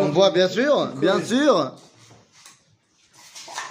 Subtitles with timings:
[0.00, 1.72] On voit, bien sûr, bien sûr.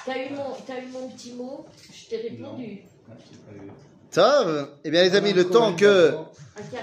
[0.05, 2.81] T'as eu, mon, t'as eu mon petit mot, je t'ai répondu.
[4.11, 4.45] Ça,
[4.83, 6.13] eh bien les amis, le temps que,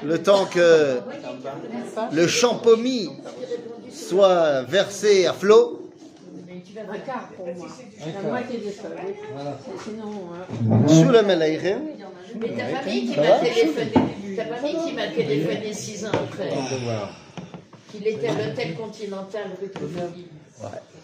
[0.02, 0.98] le temps que
[2.12, 3.10] le champomis
[3.92, 5.76] soit versé à flot,
[6.90, 7.68] Un quart pour moi.
[8.14, 9.14] La moitié des feuilles.
[9.14, 10.88] C'est- Sinon, hein.
[10.88, 11.80] sous le melaïrim,
[12.40, 16.48] Mais ta famille qui m'a téléphoné, ta famille qui m'a téléphoné six ans après,
[17.90, 20.10] qu'il était à l'hôtel continental rue Truffaut.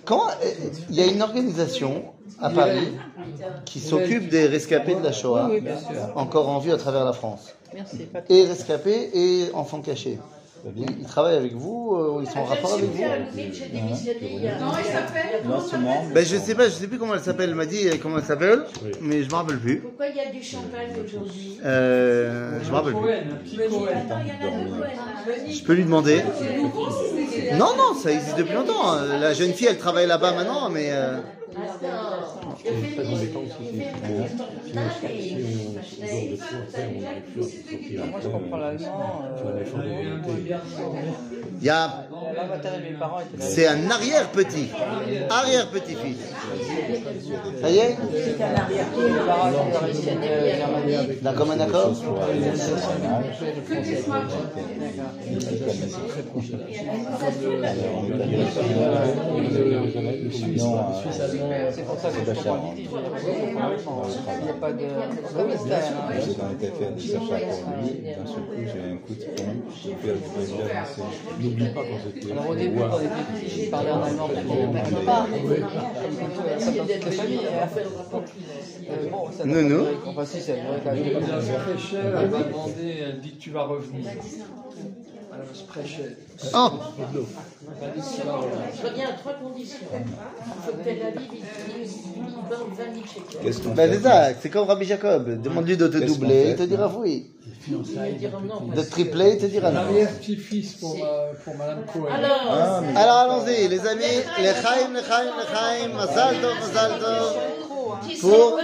[0.04, 0.32] Quand euh,
[0.90, 2.04] il y a une organisation
[2.40, 2.92] à Paris
[3.64, 5.50] qui s'occupe des rescapés de la Shoah,
[6.14, 8.06] encore en vue à travers la France, Merci.
[8.28, 10.18] Et rescapés et enfants cachés.
[10.74, 12.96] Ils, ils travaillent avec vous, euh, ils sont en rapport avec vous.
[12.96, 14.54] fait allumer, j'ai démissionné il y a.
[14.58, 17.50] Comment il s'appelle Non seulement, Ben je sais pas, je sais plus comment elle s'appelle.
[17.50, 18.64] Elle m'a dit euh, comment elle s'appelle,
[19.00, 19.78] mais je me rappelle plus.
[19.80, 23.12] Pourquoi il y a du champagne aujourd'hui Euh, je me rappelle plus.
[25.54, 26.22] Je peux lui demander.
[27.52, 28.96] Non, non, ça existe depuis longtemps.
[29.20, 31.18] La jeune fille, elle travaille là-bas maintenant, mais euh,
[38.22, 39.22] je comprends l'allemand.
[39.44, 39.64] euh,
[41.58, 42.04] il y a,
[43.38, 44.68] c'est un arrière-petit,
[45.30, 46.18] arrière-petit-fils.
[47.62, 47.96] Ça y est,
[50.88, 51.92] euh, d'un commun accord.
[61.72, 62.88] C'est pour ça que je comprends l'idée.
[64.38, 64.84] Il n'y a pas de.
[64.84, 69.14] Oui, c'était un- était fait des achats pour lui, d'un seul coup j'ai un coup
[69.14, 69.54] de poing,
[70.84, 71.02] fait.
[71.42, 72.32] N'oublie pas quand c'était.
[72.32, 74.36] Alors au début, quand on était petits, je parlais en allemand, toutes
[77.04, 77.46] les familles.
[77.46, 77.68] hein.
[78.88, 79.84] Euh, Bon, ça Non, pas non.
[80.06, 80.90] Enfin, si, ça a duré quand
[81.28, 84.06] la Sprecher, elle m'a demandé, elle dit que tu vas revenir.
[86.54, 86.70] Oh.
[88.76, 89.78] Je reviens à trois conditions.
[89.92, 93.40] Il faut que Tel Aviv, il, il, il vende 20 000 shekels.
[93.42, 95.40] Qu'est-ce qu'on ben c'est ça, c'est comme Rabbi Jacob.
[95.42, 97.30] Demande-lui de te doubler, il te dira oui.
[97.68, 99.80] De tripler, il te dira non.
[99.82, 102.06] L'arrière-petit-fils pour, ma- pour Madame Cohen.
[102.12, 104.02] Alors, Ah, Alors allons-y, les amis,
[104.38, 107.36] les chaim, les chaim, les chaim, mazal tov, mazal tov.
[108.20, 108.58] Pour-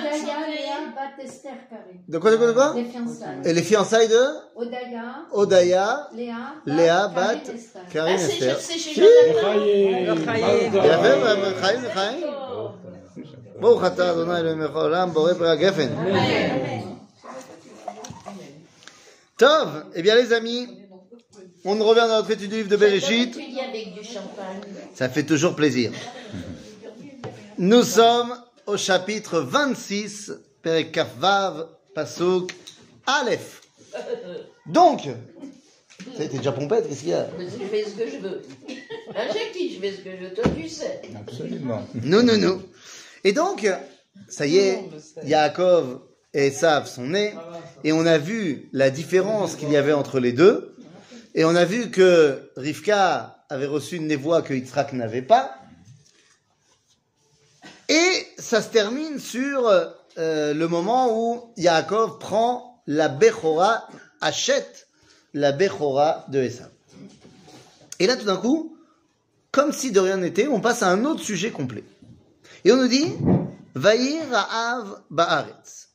[0.95, 2.01] Bat Esther, Karine.
[2.07, 3.41] De quoi, de quoi, de quoi Les fiançailles.
[3.45, 4.23] Et les fiançailles de
[4.55, 6.35] Odaya, Odaya, Léa,
[6.65, 7.81] Léa, Bat, Bat, Karine, Esther.
[7.91, 8.59] Karine, Ah, c'est Esther.
[8.59, 9.53] c'est chez Jonathan.
[9.65, 12.15] Il a fait, madame, chaim, les chaim.
[13.59, 15.87] ברוך אתה אדוני אלוהים מלך העולם, בורא פרי הגפן.
[19.37, 20.67] Tov, eh bien les amis,
[21.65, 23.33] on revient dans notre étude du livre de Bereshit.
[23.33, 24.61] Tu dis avec du champagne.
[24.95, 25.91] Ça fait toujours plaisir.
[27.57, 28.33] Nous sommes
[28.65, 30.31] au chapitre 26,
[30.62, 32.52] Perek Kafvav, Pasuk,
[33.06, 33.62] Aleph.
[34.66, 35.08] Donc,
[36.16, 37.26] ça a été déjà pompette, qu'est-ce qu'il y a?
[37.38, 38.42] Mais Je fais ce que je veux.
[39.14, 40.34] Hein, Jackie, je fais ce que je veux.
[40.34, 41.02] Toi, tu sais.
[41.14, 41.86] Absolument.
[42.02, 42.62] Non, non, non.
[43.24, 43.68] Et donc,
[44.28, 44.82] ça y est,
[45.24, 46.00] Yaakov
[46.34, 47.34] et Esav sont nés,
[47.84, 50.74] et on a vu la différence qu'il y avait entre les deux,
[51.34, 55.54] et on a vu que Rivka avait reçu une névoie que Yitzhak n'avait pas,
[57.88, 59.70] et ça se termine sur
[60.18, 63.88] euh, le moment où Yaakov prend la Bechora,
[64.20, 64.88] achète
[65.34, 66.70] la Bechora de Esav.
[67.98, 68.76] Et là, tout d'un coup,
[69.50, 71.84] comme si de rien n'était, on passe à un autre sujet complet.
[72.64, 73.12] Et on nous dit,
[73.74, 75.88] Vaïr Ra'av Ba'aretz.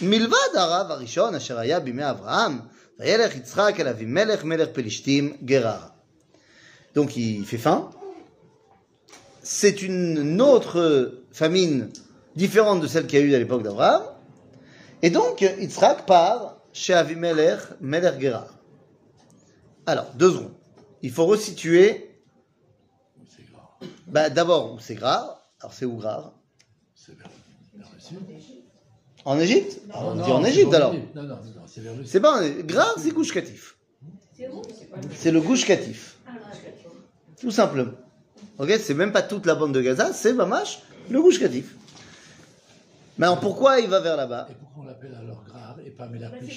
[0.00, 5.94] Milvad Arav Arishon, Asher Haya Bimei Avraham, Vayelech Yitzhak El Avimelech Melech Pelishtim Gerara.
[6.94, 7.90] Donc il fait faim.
[9.42, 11.90] C'est une autre famine
[12.36, 14.02] différente de celle qu'il y a eu à l'époque d'Abraham.
[15.02, 18.48] Et donc Yitzhak part chez Avimelech Melech Gerara.
[19.86, 20.52] Alors, deux secondes.
[21.02, 22.10] Il faut resituer
[24.06, 25.42] bah, d'abord, où c'est Grar.
[25.60, 26.32] Alors, c'est où Grar
[29.24, 29.80] En Égypte?
[29.90, 30.94] Alors, On dit en Égypte alors.
[30.94, 33.76] Non, non, non, c'est vers le C'est pas en- Grar, c'est Gouche Katif.
[35.14, 36.16] C'est le Gouche Katif.
[37.40, 37.92] Tout simplement.
[38.58, 41.38] Ok C'est même pas toute la bande de Gaza, c'est Mamash, le Gouche
[43.16, 43.18] Katif.
[43.18, 44.46] Maintenant, pourquoi il va vers là-bas?
[44.50, 46.52] Et pourquoi on l'appelle alors Grar et pas été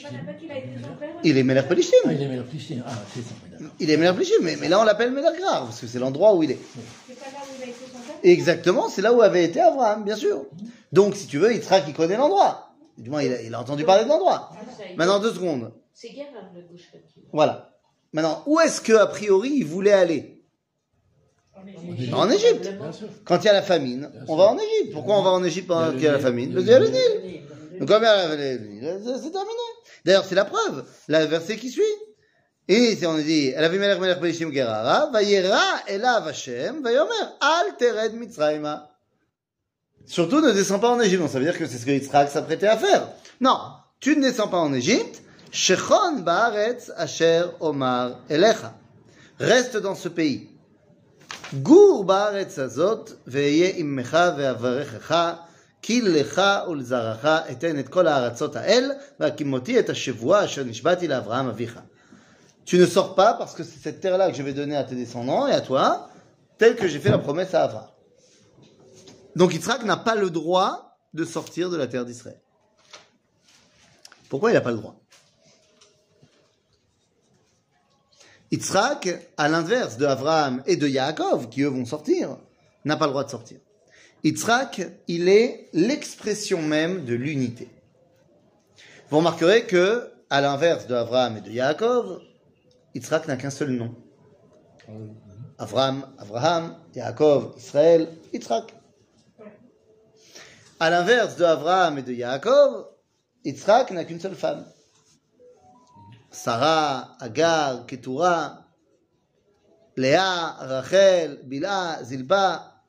[0.82, 1.98] son père Il est Meler Pelishtim.
[2.06, 2.84] Ah, il est Meler Plishtim.
[2.86, 3.34] Ah, c'est ça.
[3.80, 6.36] Il est Meler Pelishtim, mais, mais là on l'appelle Meler Grar, parce que c'est l'endroit
[6.36, 6.60] où il est.
[7.08, 8.16] C'est pas là où il a été son père?
[8.24, 10.46] Exactement, c'est là où avait été Abraham, bien sûr.
[10.92, 12.74] Donc, si tu veux, Yitzhak, il connaît l'endroit.
[12.98, 14.52] Du moins, il a, il a entendu parler de l'endroit.
[14.98, 15.72] Maintenant, deux secondes.
[15.94, 17.22] C'est Gérard, le Kaki.
[17.32, 17.70] Voilà.
[18.12, 20.39] Maintenant, où est-ce que, a priori, il voulait aller?
[22.14, 22.70] En Égypte.
[23.26, 24.94] Quand il y a la famine, on va en Égypte.
[24.94, 26.54] Pourquoi on va en Égypte pendant qu'il y a la famine?
[26.54, 27.42] Parce qu'il y a le Nil.
[27.80, 29.68] Donc, comme il y a le Nil, c'est terminé.
[30.06, 30.86] D'ailleurs, c'est la preuve.
[31.08, 31.84] Le verset qui suit.
[32.72, 37.10] Et on dit, elle avait melech melech pelishim gerara, vayera elav Hashem, vayomer,
[37.42, 38.92] al tered mitzrayma.
[40.06, 41.22] Surtout ne descends pas en Égypte.
[41.22, 43.08] Donc ça veut dire que c'est ce que Yitzhak s'apprêtait à faire.
[43.42, 43.58] Non,
[44.00, 45.24] tu ne descends pas en Égypte.
[45.52, 48.76] Shechon baaretz asher omar elecha.
[49.40, 50.49] Reste dans ce pays.
[51.63, 55.35] Gur baaretz azot ve'ye immecha ve'avarechecha.
[55.87, 58.91] כי לך ולזרעך אתן את כל הארצות האל,
[59.21, 61.79] והקימותי את השבועה אשר נשבעתי לאברהם אביך.
[62.65, 64.95] Tu ne sors pas parce que c'est cette terre-là que je vais donner à tes
[64.95, 66.09] descendants et à toi,
[66.57, 67.91] telle que j'ai fait la promesse à Abraham.
[69.37, 72.41] Donc Yitzhak n'a pas le droit de sortir de la terre d'Israël.
[74.31, 74.97] Pourquoi il n'a pas le droit
[78.52, 82.38] Yitzhak, à l'inverse de Abraham et de Yaakov, qui eux vont sortir,
[82.84, 83.60] n'a pas le droit de sortir.
[84.24, 87.70] Yitzhak, il est l'expression même de l'unité.
[89.10, 92.22] Vous remarquerez que, à l'inverse de Abraham et de Yaakov,
[92.96, 93.96] Yitzhak n'a qu'un seul nom.
[95.60, 98.74] Abraham, Abraham, Yaakov, Israël, Yitzhak.
[100.80, 102.88] À l'inverse de Abraham et de Yaakov,
[103.46, 104.66] Yitzhak n'a qu'une seule femme.
[106.32, 108.66] Sarah, Agar, Ketura,
[109.98, 112.84] Léa, Rachel, Bila, Zilba,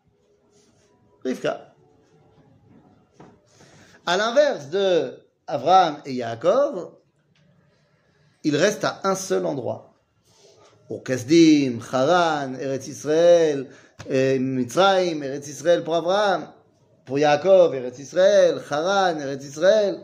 [1.24, 1.74] Rivka.
[4.06, 6.92] À l'inverse de Abraham et Yaakov,
[8.44, 9.94] il reste à un seul endroit.
[10.88, 13.68] Pour Kasdim, Haran, Eretz Israël,
[14.10, 16.48] euh, Mitzrayim, Eretz Israël pour Abraham,
[17.04, 20.00] pour Yaakov, Eretz Israël, Haran, Eretz Israël,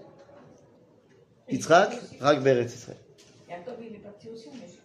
[1.49, 3.06] Yitzhak, Rak Eretz Israël.
[3.49, 4.83] Il est parti aussi en Égypte.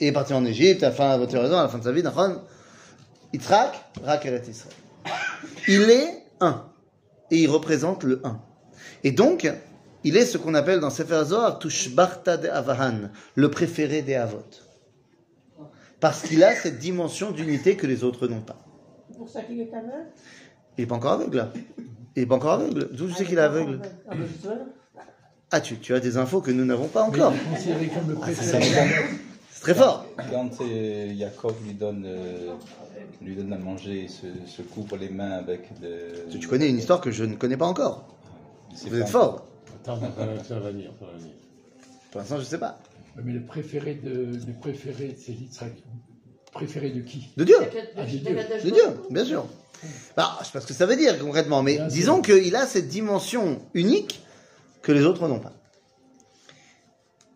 [0.00, 1.84] Il est parti en Égypte, à la fin, tu as raison, à la fin de
[1.84, 2.40] sa vie, Nachon.
[3.32, 4.74] Yitzhak, Rak Israël.
[5.68, 6.66] Il est un.
[7.30, 8.40] Et il représente le un.
[9.04, 9.48] Et donc,
[10.02, 14.42] il est ce qu'on appelle dans Sefer Zohar, Tushbarta de Avahan, le préféré des Avot.
[16.00, 18.58] Parce qu'il a cette dimension d'unité que les autres n'ont pas.
[19.10, 20.06] C'est pour ça qu'il est aveugle?
[20.76, 21.52] Il n'est pas encore aveugle, là.
[22.16, 22.88] Il n'est pas encore aveugle.
[22.92, 23.80] D'où tu sais qu'il est aveugle?
[24.08, 24.54] Ah, ben, je sais pas.
[25.52, 27.32] Ah, tu, tu as des infos que nous n'avons pas encore.
[27.32, 28.60] Le Ah, c'est
[29.60, 30.06] très fort.
[30.30, 32.54] Quand euh, Jacob lui donne, euh,
[33.20, 36.36] lui donne à manger, il se, se couvre les mains avec de.
[36.38, 38.06] Tu connais une histoire que je ne connais pas encore.
[38.74, 39.44] C'est Vous êtes fort.
[39.82, 41.32] Attends, ça va venir, ça va venir.
[42.10, 42.78] Pour l'instant, je ne sais pas.
[43.22, 45.72] Mais le préféré de, le préféré, c'est Yitzhak.
[46.52, 47.28] Préféré de qui?
[47.36, 47.56] De Dieu.
[47.96, 48.20] Ah, de Dieu.
[48.64, 49.46] De Dieu, bien sûr.
[50.16, 52.66] Alors, je sais pas ce que ça veut dire concrètement, mais Bien disons qu'il a
[52.66, 54.22] cette dimension unique
[54.81, 55.53] que les autres n'ont pas.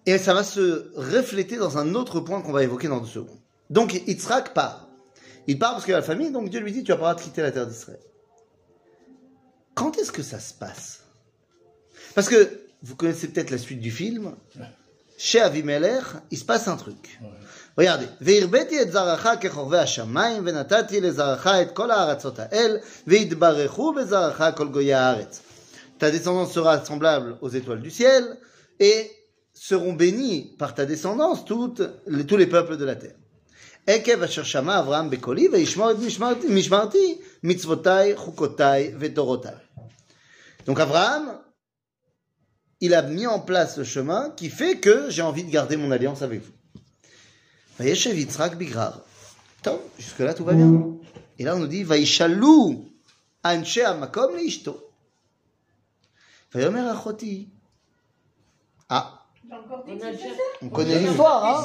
[0.05, 3.39] Et ça va se refléter dans un autre point qu'on va évoquer dans deux secondes.
[3.69, 4.87] Donc, Yitzhak part.
[5.47, 7.41] Il part parce qu'il a la famille, donc Dieu lui dit, tu vas pas quitter
[7.41, 7.99] la terre d'Israël.
[9.75, 11.03] Quand est-ce que ça se passe
[12.15, 14.35] Parce que, vous connaissez peut-être la suite du film,
[15.17, 17.19] chez Avimelech, il se passe un truc.
[17.77, 22.77] Regardez, והרביתי את זרעך כחורבי השמיים, ונתתי לזרעך את כל הארצות האל,
[23.07, 25.41] ויתברכו בזרעך כל גויי הארץ.
[25.99, 28.23] Ta descendance sera semblable aux étoiles du ciel,
[28.79, 29.11] et
[29.53, 33.15] seront bénis par ta descendance toutes, les- tous les peuples de la terre.
[33.87, 39.55] עקב אשר שמע אברהם בקולי, וישמור את משמרתי, משמרתי מצוותיי, חוקותיי ותורותיי.
[40.67, 41.39] Donc Abraham,
[42.81, 45.91] il a mis en place le chemin qui fait que j'ai envie de garder mon
[45.91, 46.53] alliance avec vous.
[47.79, 48.91] וישב יצחק בגרר.
[49.61, 50.71] טוב, jusque-là tout va bien.
[51.39, 52.83] Et là on nous dit, וישאלו
[53.45, 54.82] אנשי המקום לאשתו.
[58.88, 59.20] ah.
[60.62, 61.64] On connaît l'histoire,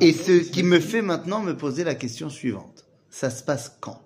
[0.00, 2.86] Et ce qui me fait maintenant me poser la question suivante.
[3.08, 4.00] Ça se passe quand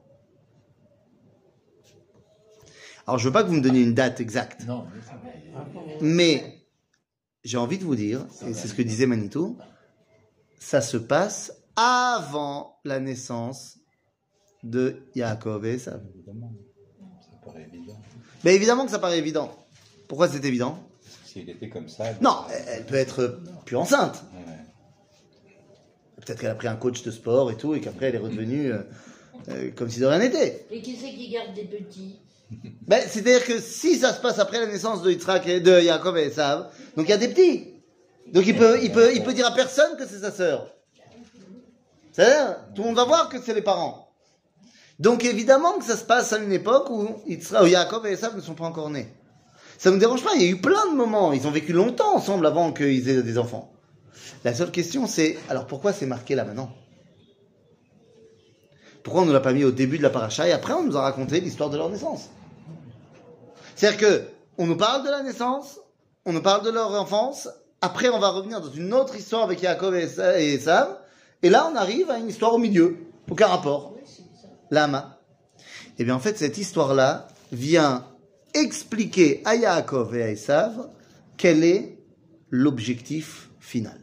[3.06, 4.66] Alors, je ne veux pas que vous me donniez une date exacte.
[6.00, 6.66] Mais
[7.44, 9.56] j'ai envie de vous dire, et c'est ce que disait Manitou,
[10.58, 13.78] ça se passe avant la naissance
[14.64, 16.02] de Yaakov et Esav.
[18.46, 19.52] Mais évidemment que ça paraît évident.
[20.06, 20.78] Pourquoi c'est évident
[21.24, 22.04] S'il était comme ça.
[22.20, 24.22] Non, elle peut être plus enceinte.
[24.32, 24.54] Ouais.
[26.24, 28.72] Peut-être qu'elle a pris un coach de sport et tout, et qu'après elle est redevenue
[28.72, 28.78] euh,
[29.48, 30.64] euh, comme si de rien n'était.
[30.70, 32.20] Et qui c'est qui garde des petits?
[32.86, 36.16] Ben, C'est-à-dire que si ça se passe après la naissance de, Yitzhak et de Yaakov
[36.16, 37.74] et Esav, donc il y a des petits.
[38.32, 40.72] Donc il peut, il peut, il peut dire à personne que c'est sa sœur.
[42.12, 44.05] C'est-à-dire, tout le monde va voir que c'est les parents.
[44.98, 48.54] Donc évidemment que ça se passe à une époque où, Yaakov et Esav ne sont
[48.54, 49.08] pas encore nés.
[49.78, 51.72] Ça ne me dérange pas, il y a eu plein de moments, ils ont vécu
[51.72, 53.72] longtemps ensemble avant qu'ils aient des enfants.
[54.44, 56.70] La seule question c'est, alors pourquoi c'est marqué là maintenant?
[59.02, 60.96] Pourquoi on ne l'a pas mis au début de la paracha et après on nous
[60.96, 62.30] a raconté l'histoire de leur naissance?
[63.74, 64.22] C'est-à-dire que
[64.58, 65.78] on nous parle de la naissance,
[66.24, 67.48] on nous parle de leur enfance,
[67.80, 70.96] Après, on va revenir dans une autre histoire avec Yaakov et Esav.
[71.42, 72.96] Et là, on arrive à une histoire au milieu.
[73.30, 73.95] Aucun rapport.
[74.70, 75.20] Lama.
[75.98, 78.06] Eh bien, en fait, cette histoire-là vient
[78.54, 80.88] expliquer à Yaakov et à Esav
[81.36, 81.98] quel est
[82.50, 84.00] l'objectif final.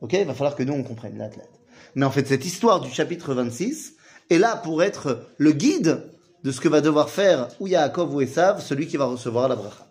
[0.00, 1.50] Ok Il va falloir que nous, on comprenne l'athlète.
[1.94, 3.94] Mais en fait, cette histoire du chapitre 26
[4.30, 6.10] est là pour être le guide
[6.44, 9.56] de ce que va devoir faire ou Yaakov ou Esav, celui qui va recevoir la
[9.56, 9.86] bracha.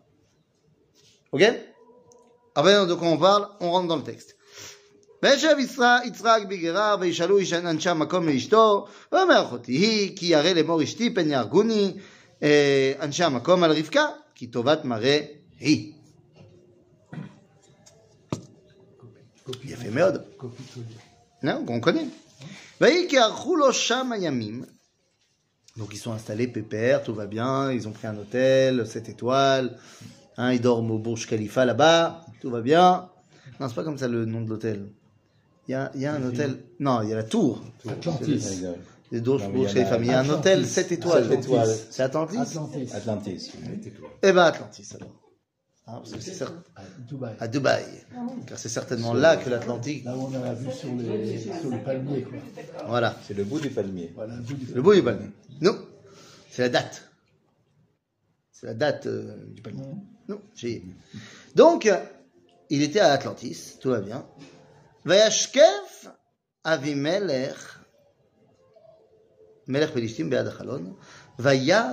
[1.31, 1.43] Ok?
[2.55, 3.47] Alors de quoi on parle?
[3.59, 4.37] On rentre dans le texte.
[5.24, 10.82] וישב ישראל- יצחק בגרה וישאלו איש אנשי המקום לאשתו ואומר אחותי היא כי ירא לאמור
[10.82, 11.92] אשתי פן יהרגוני
[12.42, 15.20] אה, אנשי המקום על רבקה כי טובת מראה
[15.60, 15.92] היא.
[19.64, 20.14] יפה מאוד.
[21.44, 22.44] Non, on connaît.
[22.80, 24.64] ויהי כי ערכו לו שם הימים.
[25.76, 29.78] Donc ils sont installés pépère, tout va bien, ils ont pris un hôtel, 7 étoiles,
[30.36, 33.08] hein, ils dorment au Burj Khalifa là-bas, tout va bien.
[33.58, 34.90] Non, c'est pas comme ça le nom de l'hôtel.
[35.67, 37.61] Il y a, il y a un hôtel, non, il y a la tour.
[37.89, 38.61] Atlantis.
[39.11, 41.27] Les il y a- Khalifa, mais il y a un hôtel 7 étoiles.
[41.29, 41.75] Sept étoiles.
[41.89, 42.89] C'est Atlantis Atlantis.
[42.93, 43.51] Atlantis.
[44.23, 45.21] Eh ben Atlantis alors.
[45.85, 47.35] Parce que c'est cer- À Dubaï.
[47.39, 47.83] à Dubaï.
[48.47, 50.03] Car c'est certainement là que l'Atlantique.
[50.03, 52.39] Là où on a vu sur les, sur les palmiers, quoi.
[52.87, 53.15] Voilà.
[53.27, 54.11] C'est le bout du palmier.
[54.15, 54.41] Voilà, le
[54.81, 55.29] bout Le du palmier.
[55.61, 55.77] Non,
[56.49, 57.07] c'est la date.
[58.51, 59.83] C'est la date euh, du palmier.
[60.27, 60.83] Non, j'ai.
[61.53, 61.87] Donc,
[62.71, 64.25] il était à Atlantis, tout va bien.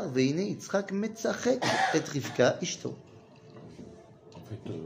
[0.07, 2.97] Veine Yitzchak Metzachek et Rivka Ishto.
[4.35, 4.79] En fait, euh,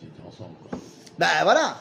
[0.00, 0.78] ils étaient ensemble, quoi.
[1.18, 1.76] Ben voilà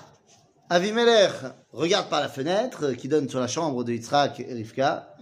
[0.72, 1.34] Avimelech
[1.72, 5.14] regarde par la fenêtre euh, qui donne sur la chambre de Yitzhak et Rivka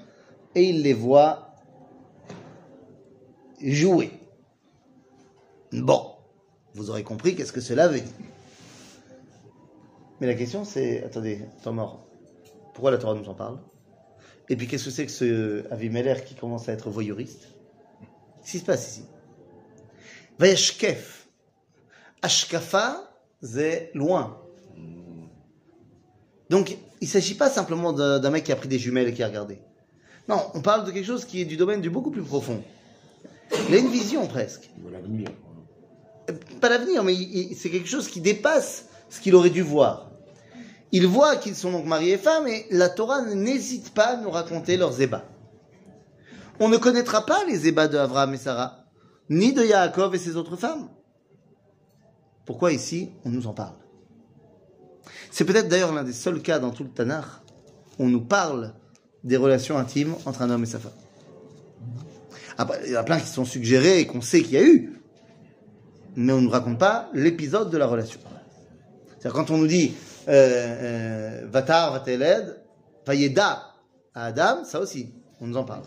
[0.56, 1.56] et il les voit
[3.62, 4.12] jouer.
[5.74, 6.13] Bon,
[6.74, 8.13] vous aurez compris qu'est-ce que cela veut dire.
[10.20, 12.08] Mais la question c'est, attendez, temps mort,
[12.74, 13.60] pourquoi la Torah nous en parle?
[14.50, 17.50] Et puis qu'est-ce que c'est que ce Avimelech qui commence à être voyeuriste?
[18.42, 19.04] Qu'est-ce qui se passe ici?
[20.40, 21.28] Vayashkef.
[22.22, 24.42] Ashkafa, c'est loin.
[26.50, 29.22] Donc, il ne s'agit pas simplement d'un mec qui a pris des jumelles et qui
[29.22, 29.60] a regardé.
[30.30, 32.64] Non, on parle de quelque chose qui est du domaine du beaucoup plus profond.
[33.70, 34.70] Il a une vision presque.
[36.30, 37.16] Euh, Pas l'avenir, mais
[37.56, 40.07] c'est quelque chose qui dépasse ce qu'il aurait dû voir.
[40.91, 44.29] Il voit qu'ils sont donc mari et femme et la Torah n'hésite pas à nous
[44.29, 45.25] raconter leurs ébats.
[46.60, 48.86] On ne connaîtra pas les ébats de Abraham et Sarah,
[49.29, 50.89] ni de Yaakov et ses autres femmes.
[52.46, 53.75] Pourquoi ici on nous en parle?
[55.29, 57.25] C'est peut-être d'ailleurs l'un des seuls cas dans tout le Tanakh
[58.00, 58.74] où on nous parle
[59.24, 60.94] des relations intimes entre un homme et sa femme.
[62.58, 64.63] Après, il y en a plein qui sont suggérés et qu'on sait qu'il y a
[64.63, 65.00] eu,
[66.15, 68.20] mais on ne nous raconte pas l'épisode de la relation.
[69.18, 69.96] C'est-à-dire quand on nous dit
[70.28, 72.62] euh, euh, Vatar, Vateled,
[73.06, 73.74] Vayeda
[74.14, 75.84] à Adam, ça aussi, on nous en parle.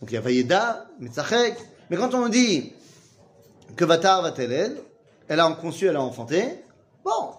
[0.00, 1.56] Donc il y a Vayeda, Metzachek,
[1.90, 2.72] mais quand on nous dit
[3.76, 4.78] que Vatar, Vateled,
[5.28, 6.64] elle a conçu, elle a enfanté,
[7.04, 7.32] bon,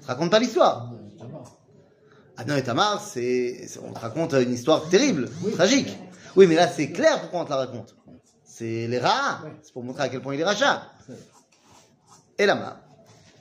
[0.00, 0.92] ça raconte pas l'histoire.
[2.36, 5.96] Adnan et Tamar, c'est, on te raconte une histoire terrible, tragique.
[6.36, 7.96] Oui, mais là, c'est clair pourquoi on te la raconte.
[8.44, 10.82] C'est les rats, c'est pour montrer à quel point il est rachat.
[12.38, 12.85] Et là,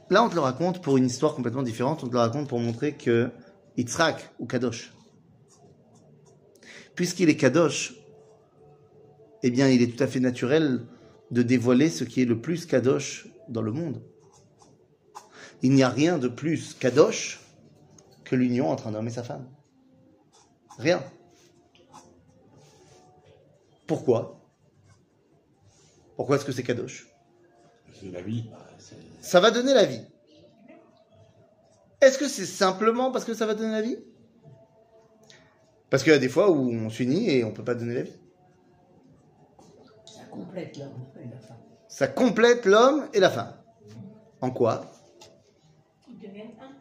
[0.09, 2.03] là, on te le raconte pour une histoire complètement différente.
[2.03, 3.29] On te le raconte pour montrer que
[3.77, 4.93] Yitzhak ou Kadosh,
[6.95, 7.95] puisqu'il est Kadosh,
[9.43, 10.85] eh bien, il est tout à fait naturel
[11.31, 14.01] de dévoiler ce qui est le plus Kadosh dans le monde.
[15.61, 17.41] Il n'y a rien de plus Kadosh
[18.23, 19.47] que l'union entre un homme et sa femme.
[20.77, 21.03] Rien.
[23.87, 24.41] Pourquoi?
[26.15, 27.07] Pourquoi est-ce que c'est Kadosh?
[27.99, 28.45] C'est la vie.
[29.25, 30.01] Ça va donner la vie.
[31.99, 33.97] Est-ce que c'est simplement parce que ça va donner la vie
[35.89, 37.95] Parce qu'il y a des fois où on s'unit et on ne peut pas donner
[37.95, 38.13] la vie.
[40.05, 41.57] Ça complète l'homme et la femme.
[41.87, 43.53] Ça complète l'homme et la femme.
[44.41, 44.91] En quoi
[46.07, 46.75] Ils deviennent un.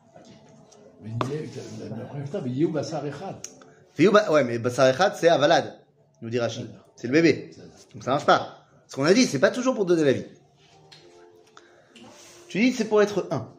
[4.31, 5.81] Ouais, mais Bassar Echad, c'est Avalad,
[6.21, 6.69] nous dit Rachid.
[6.95, 7.53] C'est le bébé.
[7.95, 8.67] Donc ça marche pas.
[8.87, 10.27] Ce qu'on a dit, c'est pas toujours pour donner la vie.
[12.55, 13.53] Tu dis c'est pour être un.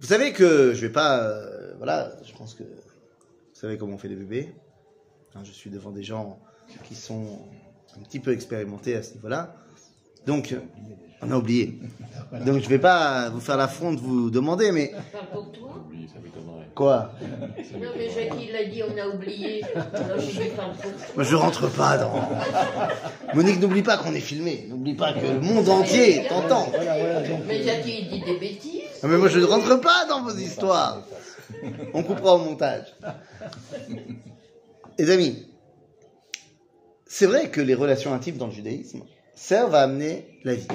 [0.00, 1.22] Vous savez que je vais pas.
[1.22, 4.54] euh, voilà, je pense que vous savez comment on fait des bébés.
[5.34, 6.38] Hein, je suis devant des gens
[6.84, 7.38] qui sont
[7.96, 9.56] un petit peu expérimentés à ce niveau-là.
[10.26, 10.54] Donc,
[11.22, 11.78] on a oublié.
[12.44, 14.92] Donc je vais pas vous faire l'affront de vous demander, mais
[15.32, 15.62] pour toi.
[16.74, 17.10] Quoi?
[17.80, 18.10] Non, mais.
[18.10, 19.64] Jackie l'a dit, on a oublié.
[19.74, 20.92] Alors je vais tour.
[21.14, 22.28] Moi, Je rentre pas dans.
[23.34, 24.66] Monique, n'oublie pas qu'on est filmé.
[24.68, 26.64] N'oublie pas que le monde entier t'entend.
[26.66, 26.74] Donc,
[27.46, 28.82] Mais euh, Jackie, il dit des bêtises.
[29.02, 31.02] non, mais moi, je ne rentre pas dans vos histoires.
[31.94, 32.94] On coupera au montage.
[34.98, 35.46] Les amis,
[37.06, 39.00] c'est vrai que les relations intimes dans le judaïsme
[39.36, 40.66] servent à amener la vie.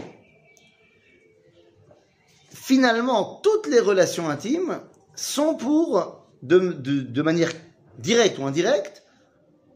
[2.49, 4.79] Finalement, toutes les relations intimes
[5.15, 7.51] sont pour, de, de- de manière
[7.99, 9.03] directe ou indirecte,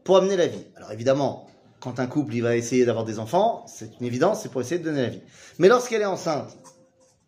[0.04, 0.64] pour amener la vie.
[0.76, 1.48] Alors évidemment,
[1.80, 4.78] quand un couple il va essayer d'avoir des enfants, c'est une évidence, c'est pour essayer
[4.78, 5.20] de donner la vie.
[5.58, 6.56] Mais lorsqu'elle est enceinte,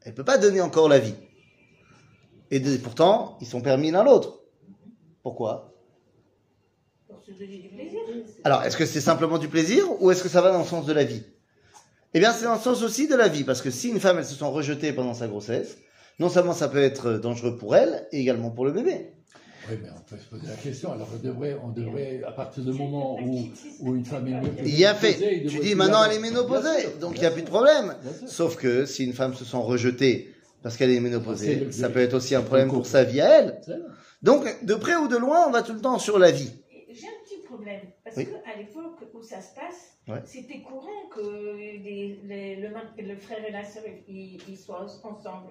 [0.02, 1.14] elle ne peut pas donner encore la vie.
[2.50, 4.40] Et de- pourtant, ils sont permis l'un l'autre.
[5.22, 5.74] Pourquoi?
[7.08, 8.00] Pour se donner du plaisir.
[8.44, 10.86] Alors, est-ce que c'est simplement du plaisir ou est-ce que ça va dans le sens
[10.86, 11.24] de la vie?
[12.14, 14.18] Eh bien, c'est dans le sens aussi de la vie, parce que si une femme,
[14.18, 15.76] elle se sent rejetée pendant sa grossesse,
[16.18, 19.12] non seulement ça peut être dangereux pour elle, et également pour le bébé.
[19.70, 20.92] Oui, mais on peut se poser la question.
[20.92, 23.48] Alors, on devrait, on devrait à partir du moment où,
[23.80, 25.14] où une femme est ménopausée, Il y a fait.
[25.46, 26.98] Tu dis maintenant elle est ménopausée, sûr.
[27.00, 27.94] donc il n'y a plus de problème.
[28.26, 32.14] Sauf que si une femme se sent rejetée parce qu'elle est ménopausée, ça peut être
[32.14, 33.60] aussi un problème pour sa vie à elle.
[34.22, 36.50] Donc, de près ou de loin, on va tout le temps sur la vie.
[37.68, 37.90] Problème.
[38.04, 38.26] Parce Oui.
[38.26, 40.22] qu'à l'époque où ça se passe, Ouais.
[40.24, 45.50] c'était courant que les- les- le, frère et la sœur ils, ils soient ensemble.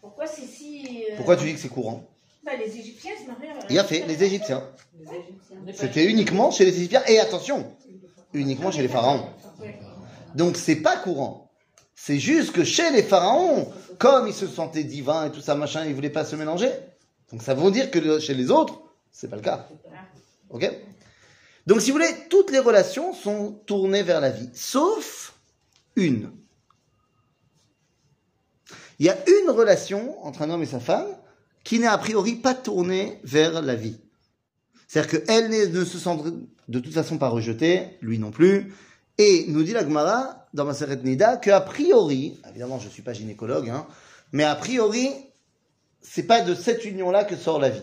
[0.00, 1.04] Pourquoi c'est si.
[1.10, 2.04] euh, Pourquoi tu dis que c'est courant?
[2.44, 3.58] Bah, Les Égyptiens se mariaient.
[3.68, 4.62] Il y a fait, les Égyptiens.
[5.04, 7.02] Pas- C'était uniquement chez les Égyptiens.
[7.08, 7.72] Et attention,
[8.32, 9.26] uniquement chez les pharaons.
[10.34, 11.48] Donc c'est pas courant.
[11.96, 15.84] C'est juste que chez les pharaons, comme ils se sentaient divins et tout ça, machin,
[15.84, 16.70] ils voulaient pas se mélanger.
[17.32, 19.68] Donc ça veut dire que chez les autres, c'est pas le cas.
[20.50, 20.70] Ok?
[21.68, 25.34] Donc si vous voulez, toutes les relations sont tournées vers la vie, sauf
[25.96, 26.32] une.
[28.98, 31.08] Il y a une relation entre un homme et sa femme
[31.64, 34.00] qui n'est a priori pas tournée vers la vie.
[34.86, 36.16] C'est-à-dire qu'elle ne se sent
[36.68, 38.72] de toute façon pas rejetée, lui non plus.
[39.18, 43.12] Et nous dit la Gemara dans ma Nida qu'a priori, évidemment je ne suis pas
[43.12, 43.86] gynécologue, hein,
[44.32, 45.10] mais a priori,
[46.00, 47.82] c'est pas de cette union-là que sort la vie.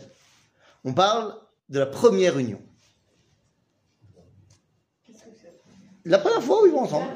[0.86, 1.36] On parle
[1.70, 2.60] de la première union.
[6.06, 7.08] La première fois où ils vont ensemble.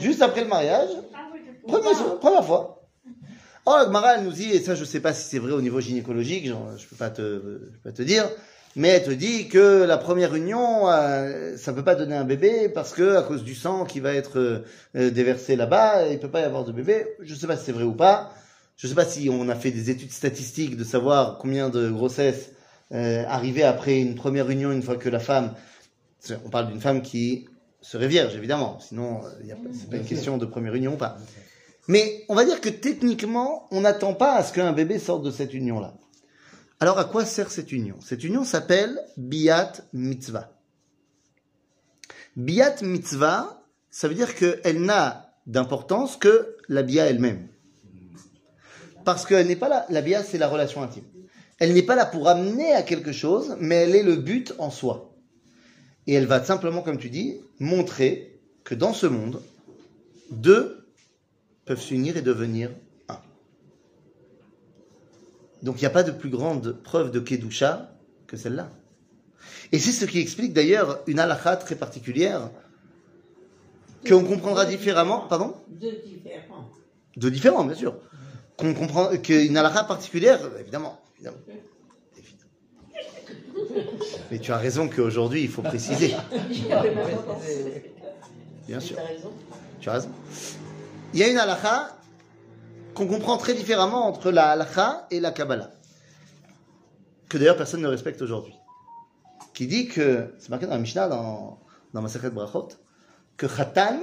[0.00, 0.90] Juste après le mariage,
[1.66, 2.88] première, première fois.
[3.66, 6.46] Oh, la nous dit, et ça je sais pas si c'est vrai au niveau gynécologique,
[6.46, 6.52] je
[6.86, 8.28] peux peux pas te dire,
[8.76, 12.68] mais elle te dit que la première union, euh, ça peut pas donner un bébé
[12.68, 14.64] parce que à cause du sang qui va être euh,
[14.94, 17.06] euh, déversé là-bas, il peut pas y avoir de bébé.
[17.20, 18.32] Je sais pas si c'est vrai ou pas.
[18.76, 22.52] Je sais pas si on a fait des études statistiques de savoir combien de grossesses
[22.92, 25.54] euh, arrivaient après une première union une fois que la femme,
[26.44, 27.48] on parle d'une femme qui
[27.80, 31.18] serait vierge évidemment, sinon euh, pas- c'est pas une question de première union ou pas.
[31.88, 35.30] Mais on va dire que techniquement, on n'attend pas à ce qu'un bébé sorte de
[35.30, 35.94] cette union-là.
[36.80, 37.96] Alors à quoi sert cette union?
[38.04, 40.50] Cette union s'appelle Biat Mitzvah.
[42.36, 47.48] Biat Mitzvah, ça veut dire qu'elle n'a d'importance que la Bia elle-même.
[49.04, 51.04] Parce qu'elle n'est pas là, la Bia c'est la relation intime.
[51.58, 54.70] Elle n'est pas là pour amener à quelque chose, mais elle est le but en
[54.70, 55.15] soi.
[56.06, 59.42] Et elle va simplement, comme tu dis, montrer que dans ce monde,
[60.30, 60.86] deux
[61.64, 62.70] peuvent s'unir et devenir
[63.08, 63.18] un.
[65.62, 67.92] Donc il n'y a pas de plus grande preuve de Kedusha
[68.26, 68.70] que celle-là.
[69.72, 72.50] Et c'est ce qui explique d'ailleurs une halakha très particulière
[74.08, 75.54] qu'on comprendra différemment, pardon?
[75.68, 76.70] Deux différents.
[77.16, 77.96] De différents, bien sûr.
[78.56, 81.38] Qu'on comprend qu'une halakha particulière, évidemment, évidemment.
[84.30, 86.14] Mais tu as raison qu'aujourd'hui, il faut préciser.
[88.66, 88.96] Bien sûr.
[89.80, 90.10] Tu as raison.
[91.14, 91.96] Il y a une halakha
[92.94, 95.70] qu'on comprend très différemment entre la halakha et la Kabbalah.
[97.28, 98.54] Que d'ailleurs personne ne respecte aujourd'hui.
[99.54, 101.58] Qui dit que, c'est marqué dans la Mishnah, dans,
[101.92, 102.68] dans Masachet Brachot,
[103.36, 104.00] que Khatan,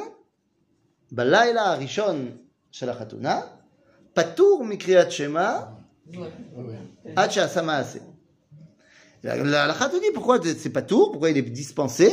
[1.11, 2.37] Balayla Arishon
[2.71, 3.45] shel Khatuna,
[4.13, 5.77] Patour Mikriyat Shema,
[6.11, 6.19] Ouais,
[6.57, 7.13] ouais.
[9.23, 12.11] La la halakha te dit pourquoi c'est Patour, pourquoi il est dispensé?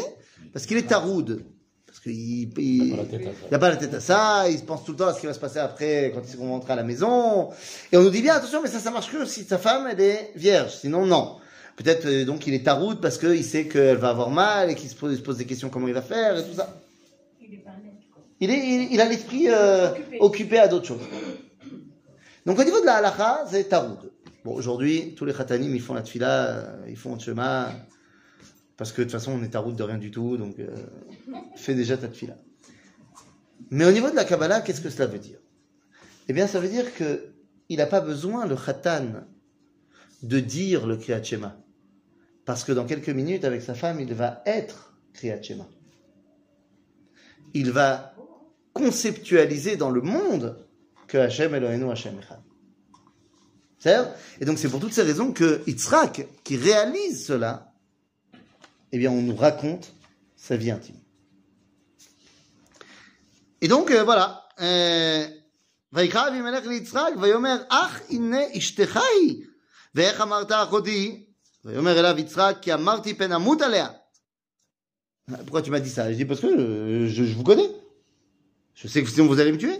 [0.53, 1.44] Parce qu'il est taroud.
[1.87, 3.46] Parce qu'il il- Pas la tête à ça.
[3.46, 5.20] il n'a pas la tête à ça, il se pense tout le temps à ce
[5.20, 7.51] qui va se passer après quand ils vont rentrer à la maison.
[7.90, 10.01] Et on nous dit bien, attention, mais ça, ça marche que si sa femme, elle
[10.01, 10.73] est vierge.
[10.77, 11.37] Sinon, non.
[11.77, 14.88] Peut-être euh, donc il est taroud parce qu'il sait qu'elle va avoir mal et qu'il
[14.88, 16.77] se pose, il se pose des questions comment il va faire et tout ça.
[17.40, 18.23] Il est pas net, quoi.
[18.38, 20.18] Il, est, il, il a l'esprit euh, Occupé.
[20.20, 21.01] occupé à d'autres choses.
[22.46, 24.10] Donc au niveau de la halakha, c'est taroud.
[24.44, 27.72] Bon, aujourd'hui, tous les khatanim, ils font la tfila, ils font le shema,
[28.76, 30.74] parce que de toute façon, on est taroud de rien du tout, donc euh,
[31.57, 32.37] fais déjà ta tfila.
[33.70, 35.38] Mais au niveau de la Kabbalah, qu'est-ce que cela veut dire?
[36.29, 37.33] Eh bien, ça veut dire que
[37.68, 39.26] il n'a pas besoin, le khatan,
[40.22, 41.57] de dire le Kriyat Shema.
[42.44, 45.68] Parce que dans quelques minutes, avec sa femme, il va être Kriyat Shema.
[47.55, 48.14] Il va
[48.72, 50.66] conceptualiser dans le monde
[51.07, 52.40] que Hachem Eloheinu Hachem Echad.
[53.80, 57.71] C'est-à-dire Et donc c'est pour toutes ces raisons que Yitzhak, qui réalise cela,
[58.91, 59.93] eh bien on nous raconte
[60.36, 61.00] sa vie intime.
[63.62, 64.43] Et donc euh, voilà.
[64.62, 65.28] Euh,
[65.93, 69.43] ויקרא אבימלך ליצחק ויאמר אך הנה אשתך היא
[69.95, 71.26] ואיך אמרת אחותי
[71.65, 73.88] ויאמר אליו יצחק כי אמרתי פן אמות עליה
[75.28, 77.71] Pourquoi tu m'as dit ça Je dis parce que euh, je, je vous connais.
[78.76, 79.80] Je sais que sinon vous allez me tuer.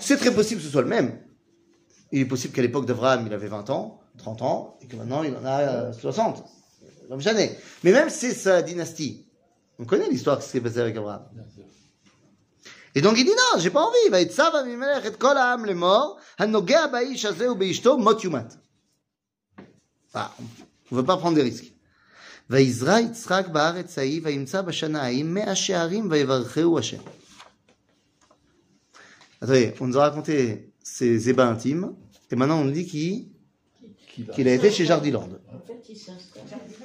[0.00, 1.18] C'est très possible que ce soit le même.
[2.12, 5.22] Il est possible qu'à l'époque d'Abraham, il avait 20 ans, 30 ans, et que maintenant
[5.22, 6.44] il en a euh, 60.
[7.08, 7.56] Comme jamais.
[7.84, 9.26] Mais même si c'est sa dynastie.
[9.78, 11.22] On connaît l'histoire qui s'est passée avec Abraham.
[12.94, 14.12] Et donc il dit non, j'ai pas envie.
[14.12, 18.54] ויצב אבימלך את כל העם לאמור, הנוגע באיש הזה ובאשתו מות יומת.
[20.14, 21.72] Ah, on ne veut pas prendre des risques.
[22.50, 27.02] ויזרע יצחק בארץ ההיא, וימצא בשנה ההיא מאה שערים, ויברכהו השם.
[29.41, 31.93] Attendez, on nous a raconté ses ébats intimes,
[32.31, 33.27] et maintenant on nous dit qu'il
[34.33, 35.29] qu'il a été chez Jardiland.
[35.51, 35.93] En fait,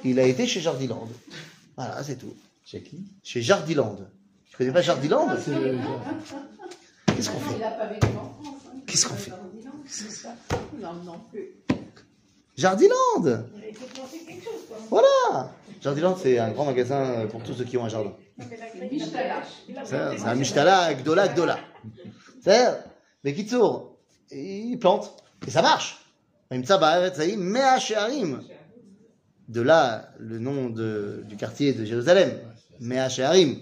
[0.03, 1.07] il a été chez Jardiland.
[1.75, 2.33] Voilà, c'est tout.
[2.65, 3.05] Chez qui?
[3.23, 3.97] Chez Jardiland.
[4.49, 5.27] Tu connais pas Jardiland?
[5.27, 5.77] Le-
[7.15, 7.63] Qu'est-ce qu'on fait?
[7.63, 8.61] en France.
[8.67, 8.79] hein.
[8.85, 9.31] Qu'est-ce qu'on fait?
[10.81, 11.49] Non, non plus.
[12.55, 13.45] Jardiland.
[14.89, 18.13] Voilà Jardiland, c'est un grand magasin pour tous ceux qui ont un jardin.
[19.85, 21.59] C'est un Mishtala, Gdola, Gdola.
[22.47, 22.83] C'est
[23.23, 23.97] Mais Kitsour,
[24.31, 25.23] il plante.
[25.45, 25.99] Et ça marche.
[29.49, 32.31] De là, le nom de- du quartier de Jérusalem.
[32.79, 33.57] Mea She'arim.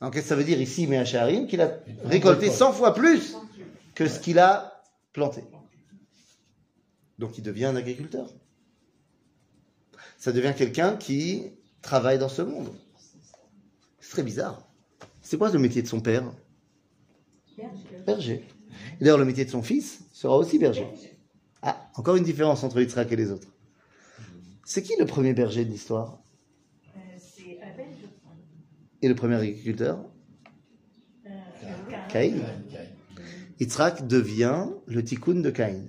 [0.00, 1.72] Donc, qu'est-ce que ça veut dire ici, Mea She'arim Qu'il a
[2.04, 3.36] récolté 100 fois plus
[3.94, 5.42] que ce qu'il a planté.
[7.18, 8.28] Donc, il devient un agriculteur.
[10.18, 11.44] Ça devient quelqu'un qui
[11.82, 12.70] travaille dans ce monde.
[13.98, 14.62] C'est très bizarre.
[15.20, 16.24] C'est quoi le métier de son père?
[18.06, 18.44] Berger.
[19.00, 20.86] Et D'ailleurs, le métier de son fils sera aussi berger.
[21.62, 23.48] Ah, encore une différence entre Yitzhak et les autres.
[24.64, 26.22] C'est qui le premier berger de l'histoire?
[27.18, 28.36] C'est Abel, je crois.
[29.02, 30.04] Et le premier agriculteur?
[31.26, 31.30] Euh.
[32.08, 32.40] Caïn.
[33.58, 35.86] Yitzhak devient le tikkun de Caïn.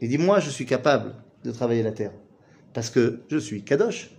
[0.00, 2.12] Il dit, moi, je suis capable de travailler la terre.
[2.72, 4.10] Parce que je suis Kadosh.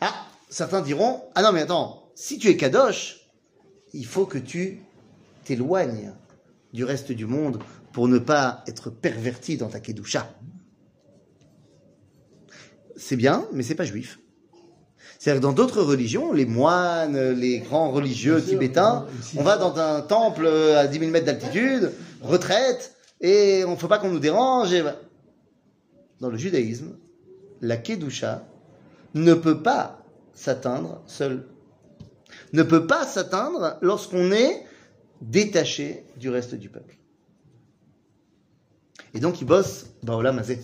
[0.00, 3.20] Ah, certains diront, ah non, mais attends, si tu es Kadosh,
[3.92, 4.85] il faut que tu
[5.46, 6.12] t'éloignes
[6.72, 7.58] du reste du monde
[7.92, 10.28] pour ne pas être perverti dans ta Kedusha.
[12.96, 14.18] C'est bien, mais c'est pas juif.
[15.18, 19.06] C'est-à-dire que dans d'autres religions, les moines, les grands religieux tibétains,
[19.36, 23.88] on va dans un temple à 10 000 mètres d'altitude, retraite, et on ne faut
[23.88, 24.72] pas qu'on nous dérange.
[24.72, 24.82] et.
[26.20, 26.96] Dans le judaïsme,
[27.60, 28.44] la Kedusha
[29.14, 30.02] ne peut pas
[30.34, 31.46] s'atteindre seule.
[32.52, 34.65] Ne peut pas s'atteindre lorsqu'on est
[35.21, 36.95] détaché du reste du peuple.
[39.13, 40.59] Et donc il bosse Baolam Hazé.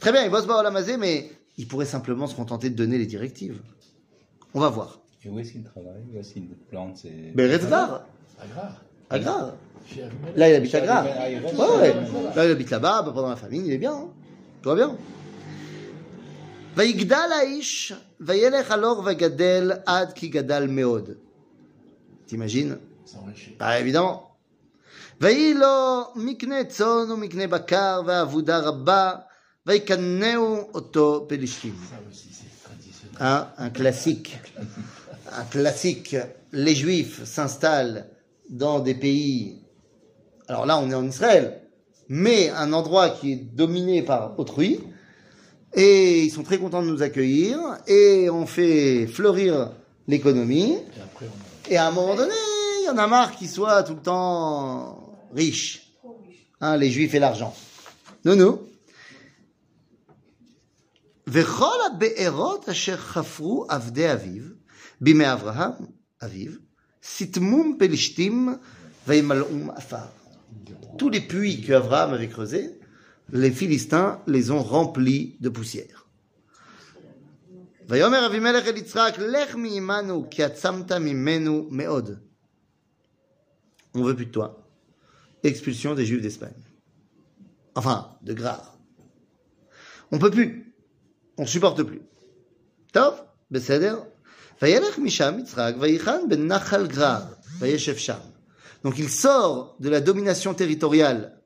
[0.00, 3.06] Très bien, il bosse Baolam Hazé, mais il pourrait simplement se contenter de donner les
[3.06, 3.60] directives.
[4.54, 5.00] On va voir.
[5.24, 7.32] Et où est-ce qu'il travaille Où est-ce qu'il plante ses...
[7.34, 8.04] Mais Retzvar,
[8.40, 8.82] Agar.
[9.10, 9.54] à Gras.
[9.86, 10.36] Chez Abimelech.
[10.36, 11.04] Là, il habite à Gras.
[11.18, 11.90] Ah, il reste Ouais, chez ouais.
[11.90, 12.34] Abimelech.
[12.36, 13.94] Là, il habite là-bas, bah, pendant la famille, il est bien.
[13.94, 14.08] hein.
[14.62, 14.96] Tout va bien.
[16.76, 21.10] ויגדל האיש, וילך הלוך וגדל עד כי גדל מאוד.
[22.26, 23.54] T'imagines S'enrichir.
[23.58, 24.28] Bah évidemment.
[25.20, 29.12] ויהי לו מקנה צאן ומקנה בקר ועבודה רבה,
[29.66, 31.74] ויקנאו אותו פלישתים.
[31.90, 33.16] Ça aussi, c'est traditionnel.
[33.20, 34.38] Hein, un classique.
[35.30, 36.16] Un classique.
[36.52, 38.06] Les Juifs s'installent
[38.50, 39.60] dans des pays.
[40.48, 41.62] Alors là, on est en Israël,
[42.08, 44.80] mais un endroit qui est dominé par autrui.
[45.74, 47.58] Et ils sont très contents de nous accueillir.
[47.86, 49.70] Et on fait fleurir
[50.08, 50.72] l'économie.
[50.72, 51.45] Et après, on a...
[51.68, 52.34] Et à un moment donné,
[52.80, 55.92] il y en a marre qu'ils soient tout le temps riches.
[56.60, 57.54] Hein, les Juifs et l'argent.
[58.24, 58.58] Non, non.
[61.26, 64.42] וכל הבארות אשר חפרו עבדי אביו,
[65.00, 65.72] בימי אברהם,
[66.24, 66.52] אביו,
[67.04, 68.54] סתמום פלישתים
[69.06, 70.06] וימלאום עפר.
[70.98, 72.68] Tous les puits que Abraham avait creusés,
[73.32, 76.05] les Philistins les ont remplis de poussière.
[77.88, 82.10] ויאמר אבימלך אל יצחק, לך מעמנו, כי עצמת ממנו מאוד.
[83.94, 84.48] On veut plus de toi.
[85.44, 86.62] Expulsion des Juifs d'Espagne.
[87.74, 88.78] Enfin, de Grar.
[90.10, 90.74] On peut plus.
[91.38, 92.02] On supporte plus.
[92.92, 93.14] טוב,
[93.50, 94.02] בסדר?
[94.62, 97.22] וילך משם יצחק ויחן בנחל גרר,
[97.58, 98.18] וישב שם.
[98.84, 101.40] Donc il sort de la domination territoriale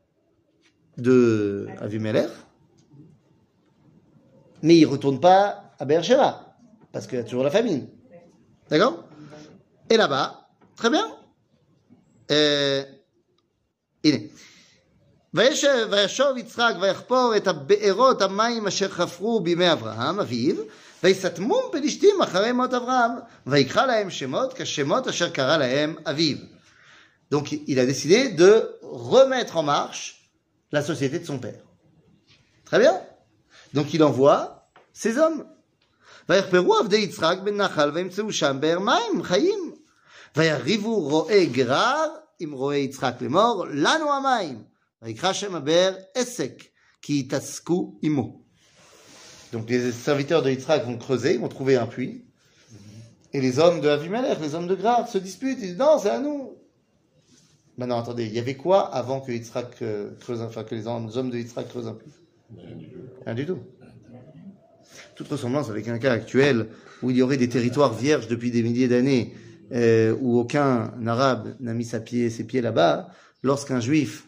[0.96, 2.30] de Avimelech,
[4.62, 6.54] mais il retourne pas à Beersheba,
[6.92, 7.88] parce qu'il y a toujours la famine.
[8.70, 9.04] D'accord
[9.90, 11.06] Et là-bas, très bien.
[12.30, 12.82] Euh,
[14.04, 14.18] הנה.
[15.35, 20.56] וישב, וישוב יצחק ויחפור את הבארות המים אשר חפרו בימי אברהם אביו,
[21.02, 23.11] ויסתמום פלישתים אחרי מות אברהם,
[23.46, 26.37] ויקרא להם שמות כשמות אשר קרא להם אביו.
[27.30, 30.30] Donc il a décidé de remettre en marche
[30.72, 31.62] la société de son père.
[32.64, 33.00] Très bien.
[33.74, 35.44] Donc il envoie ses hommes.
[36.28, 39.74] ויחפרו עבדי יצחק בן נחל וימצאו שם באר מים חיים.
[40.37, 42.04] ויריבו רועי גרר
[42.40, 44.62] עם רועי יצחק לאמור לנו המים.
[45.02, 46.62] ויקרא שם הבאר עסק
[47.02, 48.46] כי יתעסקו עמו.
[49.52, 52.24] Donc les serviteurs de Yitzhak vont creuser, ils vont trouver un puits.
[53.32, 55.59] Et les hommes de Avimelech, les hommes de Grar, se disputent.
[55.61, 56.56] Ils disent non, c'est à nous.
[57.78, 60.87] Ben non, attendez, il y avait quoi avant que Yitzhak euh, creuse, enfin que les
[60.87, 62.11] hommes, les hommes de Yitzhak creusent un puits
[63.24, 63.59] Rien du tout.
[65.21, 66.65] Toute ressemblance avec un cas actuel
[67.03, 69.36] où il y aurait des territoires vierges depuis des milliers d'années,
[69.71, 73.10] euh, où aucun arabe n'a mis sa ses pieds là-bas,
[73.43, 74.25] lorsqu'un juif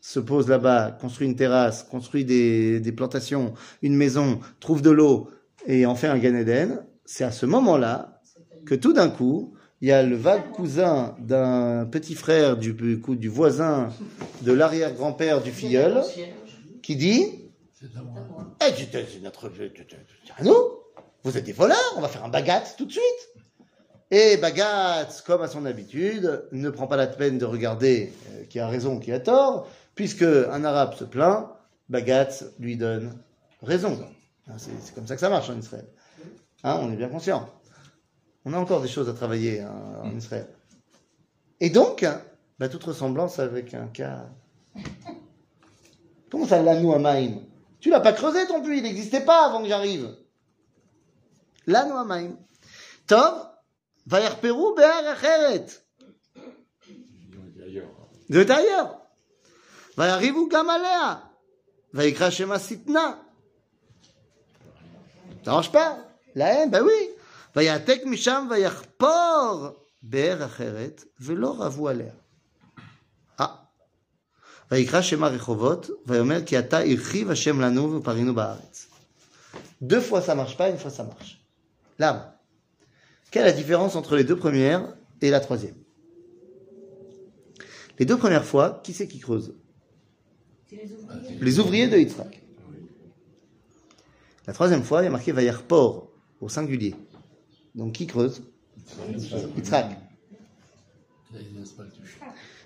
[0.00, 5.30] se pose là-bas, construit une terrasse, construit des, des plantations, une maison, trouve de l'eau
[5.66, 8.20] et en fait un Gan Eden, c'est à ce moment-là
[8.66, 13.28] que tout d'un coup, il y a le vague cousin d'un petit frère du, du
[13.28, 13.88] voisin
[14.42, 16.02] de l'arrière-grand-père du filleul
[16.82, 17.39] qui dit
[17.80, 17.86] C'est.
[17.88, 19.50] Eh, notre,
[20.36, 20.54] à nous
[21.22, 23.02] Vous êtes des voleurs, on va faire un bagat tout de suite.
[24.10, 28.58] Et Bagat, comme à son habitude, ne prend pas la peine de regarder euh, qui
[28.58, 31.48] a raison, qui a tort, puisque un arabe se plaint,
[31.88, 33.16] Bagat lui donne
[33.62, 33.98] raison.
[34.48, 35.86] Hein, C'est comme ça que ça marche en Israël.
[36.64, 37.48] Hein, on est bien conscient.
[38.44, 40.48] On a encore des choses à travailler hein, en Israël.
[41.60, 42.04] Et donc,
[42.58, 44.26] bah, toute ressemblance avec un cas.
[46.30, 47.49] Comment ça, l'annou Amaim
[47.80, 50.14] tu l'as pas creusé ton puits, il n'existait pas avant que j'arrive.
[51.66, 52.36] Là, Noamaim.
[53.06, 53.48] Tov,
[54.06, 55.16] va y Perou, Be'er
[58.28, 59.00] De d'ailleurs.
[59.96, 61.30] Va y arriver Gamalea.
[61.92, 63.18] Va écrire Shema Sitna.
[65.44, 65.98] Ça marche pas.
[66.34, 67.10] La haine, ben oui.
[67.54, 72.19] Va y yatek Misham, va Yarpor, Be'er Acheret, Velo Ravou Alea.
[79.80, 81.40] Deux fois ça marche pas, une fois ça marche.
[81.98, 82.40] Là,
[83.30, 85.74] Quelle est la différence entre les deux premières et la troisième
[87.98, 89.54] Les deux premières fois, qui c'est qui creuse?
[91.40, 91.88] Les ouvriers.
[91.88, 92.40] de Yitzhak.
[94.46, 96.94] La troisième fois, il y a marqué Vayarpor au singulier.
[97.74, 98.42] Donc qui creuse?
[99.56, 99.96] Yitzhak.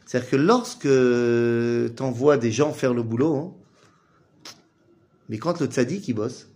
[0.04, 3.54] C'est-à-dire que lorsque tu envoies des gens faire le boulot, hein,
[5.28, 6.48] mais quand le tzaddik il bosse,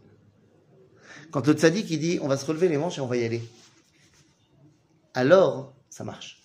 [1.31, 3.25] quand le tzaddik il dit on va se relever les manches et on va y
[3.25, 3.43] aller,
[5.15, 6.43] alors ça marche.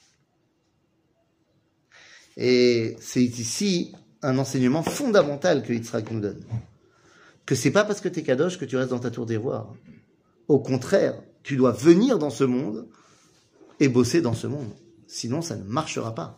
[2.38, 6.44] Et c'est ici un enseignement fondamental que Yitzhak nous donne.
[7.46, 9.74] Que c'est pas parce que tu es kadosh que tu restes dans ta tour d'ivoire.
[10.48, 12.88] Au contraire, tu dois venir dans ce monde
[13.80, 14.72] et bosser dans ce monde.
[15.08, 16.38] Sinon, ça ne marchera pas.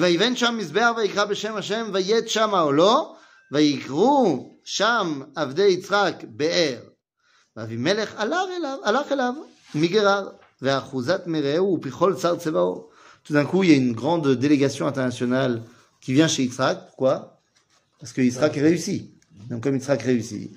[0.00, 3.16] ויבן שם מזבח ויקרא בשם השם ויית שמה עולו
[3.52, 6.78] ויקראו שם עבדי יצחק באר.
[7.56, 9.34] ואבימלך הלך אליו, הלך אליו
[9.74, 10.28] מגרר
[10.62, 12.90] ואחוזת מרעהו ופכל שר צבאו.
[13.24, 15.62] Tout d'un coup, il y a une grande délégation internationale
[16.00, 16.86] qui vient chez Yitzhak.
[16.86, 17.40] Pourquoi
[17.98, 19.10] Parce que Yitzhak réussit.
[19.48, 20.50] Donc comme Yitzhak réussit,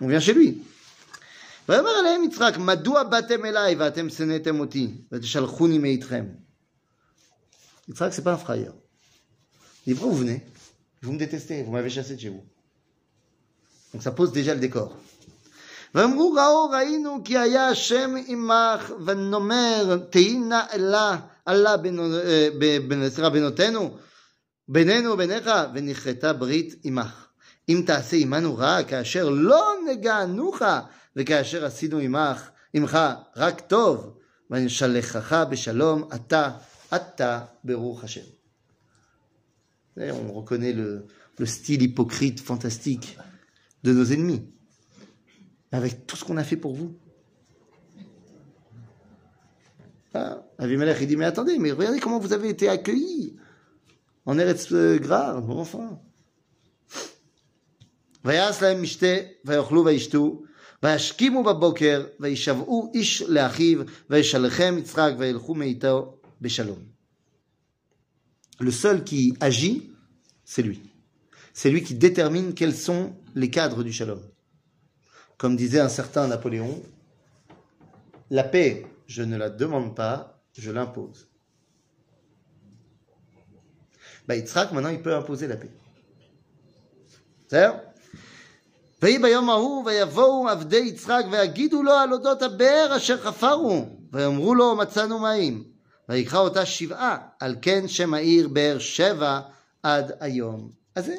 [0.00, 0.62] on vient chez lui.
[1.68, 6.24] ויאמר אליהם יצחק, מדוע באתם אליי ואתם שנאתם אותי ותשלחוני מאיתכם?
[7.90, 8.74] Yitzhak, c'est pas un frayeur.
[9.86, 10.44] Il dit, pourquoi vous venez
[11.02, 12.44] Vous me détestez, vous m'avez chassé de chez vous.
[13.92, 14.92] Donc ça pose déjà le décor.
[15.94, 21.16] ואמרו ראו ראינו כי היה השם עמך ונאמר תהי נא אלה
[21.48, 23.96] אללה בינו- אה, ב- בין- סליחה, בינותינו
[24.68, 27.26] בינינו וביניך ונכרתה ברית עמך
[27.68, 30.62] אם תעשה עמנו רע כאשר לא נגענוך
[31.16, 32.98] וכאשר עשינו עמך עמך
[33.36, 34.16] רק טוב
[34.50, 36.50] ונשלחך בשלום אתה
[36.94, 38.20] אתה ברוך השם.
[39.96, 41.06] D'ailleurs, on reconnaît le,
[41.38, 43.16] le style hypocrite fantastique
[43.82, 44.42] de nos ennemis
[45.72, 46.94] avec tout ce qu'on a fait pour vous.
[50.14, 53.36] Ah, Avimelech, il dit, mais attendez, mais regardez comment vous avez été accueillis
[54.24, 56.02] en Eretz euh, Grar, bon enfant.
[58.24, 60.42] ויעש להם משתה, ויאכלו וישתו,
[60.82, 63.78] וישכימו בבוקר, וישבעו איש לאחיו,
[64.10, 66.78] וישלחם יצחק, וילכו מאיתו בשלום.
[68.60, 69.92] Le seul qui agit,
[70.44, 70.80] c'est lui.
[71.52, 74.20] C'est lui qui détermine quels sont les cadres du shalom.
[75.36, 76.82] Comme disait un certain Napoléon,
[78.30, 81.28] la paix, je ne la demande pas, je l'impose.
[84.26, 85.70] Bah, Yitzhak, maintenant, il peut imposer la paix.
[87.46, 87.72] בסדר?
[89.02, 94.76] ויהי ביום ההוא ויבואו עבדי יצחק ויגידו לו על אודות הבאר אשר חפרו ויאמרו לו
[94.76, 95.69] מצאנו מים
[96.08, 99.40] ויקרא אותה שבעה על כן שם העיר באר שבע
[99.82, 101.16] עד היום הזה.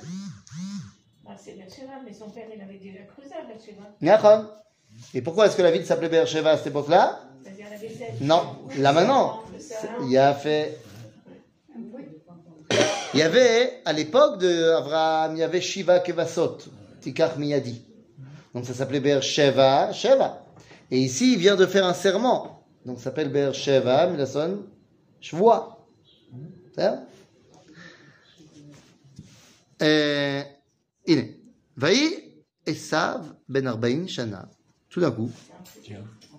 [1.30, 3.84] Ah, c'est Beersheba, mais son père, il avait déjà creusé à Beersheba.
[4.02, 4.48] נכון.
[5.14, 8.14] Et pourquoi est-ce que la ville s'appelait Beer Sheva à cette époque-là C'est-à-dire la Bethel.
[8.22, 8.44] Non,
[8.78, 9.42] là maintenant.
[10.04, 10.78] Il y a fait.
[13.14, 16.58] Il y avait, à l'époque de Abraham, il y avait Shiva Kevasot,
[17.02, 17.82] Tikach Miyadi.
[18.54, 20.44] Donc ça s'appelait Beer Sheva, Sheva.
[20.92, 22.61] Et ici, il vient de faire un serment.
[22.86, 24.64] Donc ça s'appelle Beer Sheva, Milason,
[25.22, 25.78] Shvoa.
[26.74, 27.04] C'est ça
[29.82, 30.42] Euh,
[31.08, 31.22] הנה,
[31.78, 32.30] ויהי
[32.68, 34.42] עשיו בן 40 שנה.
[34.90, 35.30] Tout d'un coup,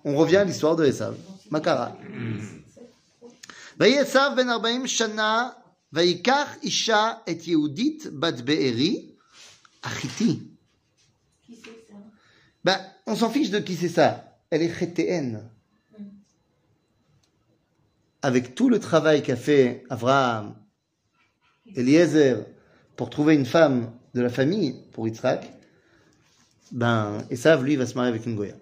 [0.05, 1.15] on revient à l'histoire de Esav.
[1.51, 1.93] Makara.
[3.81, 5.49] ויהי עשיו בן 40 שנה,
[5.93, 9.07] ויקח אישה את יהודית בת בארי,
[9.85, 10.41] החיתי.
[11.47, 11.95] Qui c'est ça
[12.65, 14.25] Ben, on s'en fiche de qui c'est ça.
[14.51, 15.49] Elle est chétéenne.
[18.23, 20.57] Avec tout le travail qu'a fait Abraham,
[21.77, 22.45] Eliezer,
[22.97, 25.53] pour trouver une femme de la famille pour Yitzhak,
[26.73, 28.57] ben, Esav, lui, va se marier avec une Goya.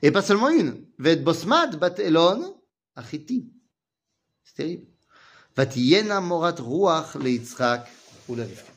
[0.00, 0.84] Et pas seulement une.
[0.98, 2.54] Vet Bosmad bat Elon,
[2.94, 3.50] achiti.
[4.44, 4.86] C'est terrible.
[5.58, 7.80] ותהיינה מורת רוח ליצחק
[8.28, 8.72] ולרבקה.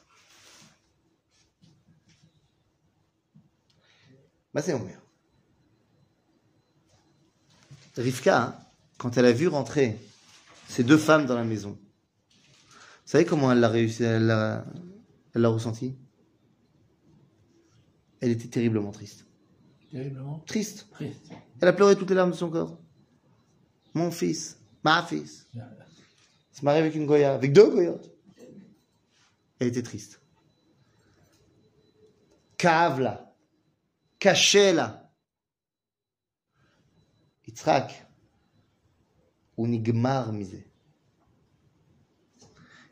[4.54, 4.94] מה זה אומר?
[7.98, 8.52] Rivka,
[8.99, 9.99] quand elle a vu rentrer
[10.69, 14.65] ces deux femmes dans la maison, vous savez comment elle l'a réussi, elle l'a,
[15.35, 15.97] elle ressenti
[18.21, 19.27] Elle était terriblement triste.
[19.91, 20.89] Terriblement Triste.
[20.91, 21.31] triste.
[21.61, 22.79] Elle a pleuré toutes les larmes de son corps.
[23.95, 25.63] Mon fils, ma fils, il
[26.53, 28.11] se marie avec une Goya, avec deux Goyotes.
[29.59, 30.21] Elle était triste.
[32.59, 33.33] Kavla,
[34.19, 35.11] Kachela.
[37.47, 38.06] Yitzhak,
[39.57, 40.67] ou Nigmar misé.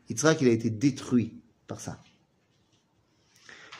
[0.09, 1.99] Yitzhak, il a été détruit par ça.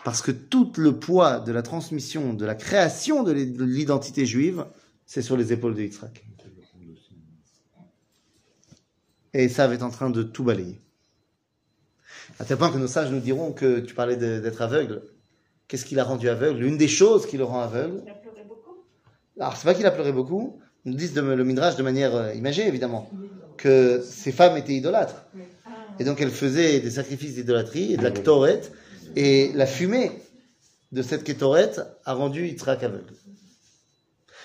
[0.03, 4.65] Parce que tout le poids de la transmission, de la création de l'identité juive,
[5.05, 6.25] c'est sur les épaules de Yitzhak.
[9.33, 10.79] Et ça est en train de tout balayer.
[12.39, 15.03] À tel point que nos sages nous diront que tu parlais d'être aveugle.
[15.67, 16.59] Qu'est-ce qui l'a rendu aveugle?
[16.59, 18.83] L'une des choses qui le rend aveugle, Il a pleuré beaucoup.
[19.39, 22.15] alors c'est pas qu'il a pleuré beaucoup, ils nous disent de, le Midrash de manière
[22.15, 23.09] euh, imagée évidemment,
[23.57, 25.25] que ces femmes étaient idolâtres.
[25.99, 28.61] Et donc elles faisaient des sacrifices d'idolâtrie et de la ktoret,
[29.15, 30.11] et la fumée
[30.91, 31.71] de cette kétoret
[32.05, 33.13] a rendu Yitzhak aveugle.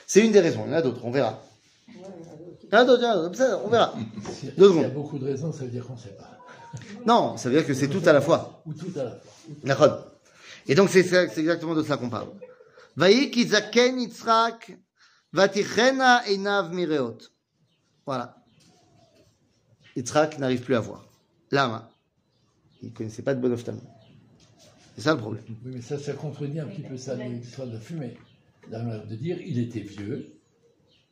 [0.07, 1.43] C'est une des raisons, il y en a d'autres, on verra.
[1.89, 1.95] Il
[2.73, 3.95] y en a d'autres, il on verra.
[4.33, 6.39] S'il y a beaucoup de raisons, ça veut dire qu'on ne sait pas.
[7.05, 8.63] Non, ça veut dire que c'est tout à la fois.
[8.67, 9.33] Ou tout à la fois.
[9.65, 10.07] D'accord.
[10.69, 12.29] Et donc c'est exactement de cela qu'on parle.
[12.97, 14.77] Vaï ki zaken Yitzhak,
[15.33, 17.19] vatichena einav mireot.
[18.07, 18.37] Voilà.
[19.97, 21.05] Yitzhak n'arrive plus à voir.
[21.51, 21.91] Lama.
[22.83, 23.83] Il ne connaissait pas de bon ophtalmo.
[24.97, 25.45] C'est ça le problème.
[25.65, 28.17] Oui, mais ça, ça contredit un petit peu ça, l'histoire de la fumée.
[28.71, 30.41] De dire, il était vieux,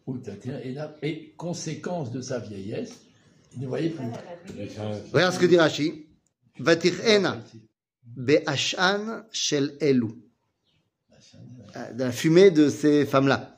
[0.07, 0.19] ou
[1.03, 3.01] et conséquence de sa vieillesse,
[3.55, 4.07] il ne voyait plus.
[5.13, 6.07] Regarde ce que dit Rashi.
[6.59, 7.43] Vatichena
[8.05, 10.07] be'ashan shel elu.
[11.77, 13.58] Euh, De la fumée de ces femmes-là.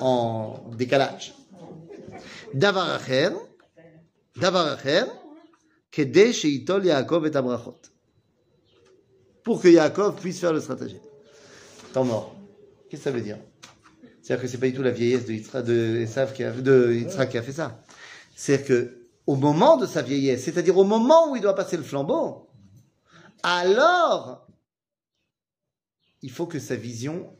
[0.00, 1.34] en décalage.
[2.54, 3.30] Davar acher,
[4.36, 5.04] davar acher,
[5.90, 7.80] kede sheitol Yaakov et abrachot.
[9.42, 11.00] Pour que Yaakov puisse faire le stratagème.
[11.92, 12.34] Temps mort.
[12.88, 13.38] Qu'est-ce que ça veut dire?
[14.22, 17.38] C'est-à-dire que c'est pas du tout la vieillesse de Yitzhak, de, qui a, de qui
[17.38, 17.82] a fait ça.
[18.36, 21.82] C'est-à-dire que au moment de sa vieillesse, c'est-à-dire au moment où il doit passer le
[21.82, 22.48] flambeau,
[23.42, 24.46] alors
[26.22, 27.36] il faut que sa vision,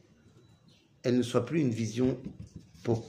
[1.02, 2.18] elle ne soit plus une vision
[2.82, 3.06] pauvre.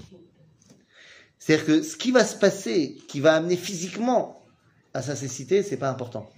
[1.40, 4.46] C'est-à-dire que ce qui va se passer, qui va amener physiquement
[4.94, 6.32] à sa cécité, c'est pas important.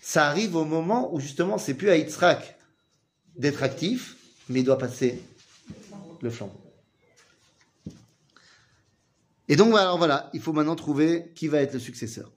[0.00, 2.58] Ça arrive au moment où justement, c'est plus à Yitzhak
[3.36, 4.16] d'être actif,
[4.48, 5.22] mais il doit passer
[6.20, 6.60] le flambeau.
[9.48, 12.30] Et donc, alors voilà, il faut maintenant trouver qui va être le successeur.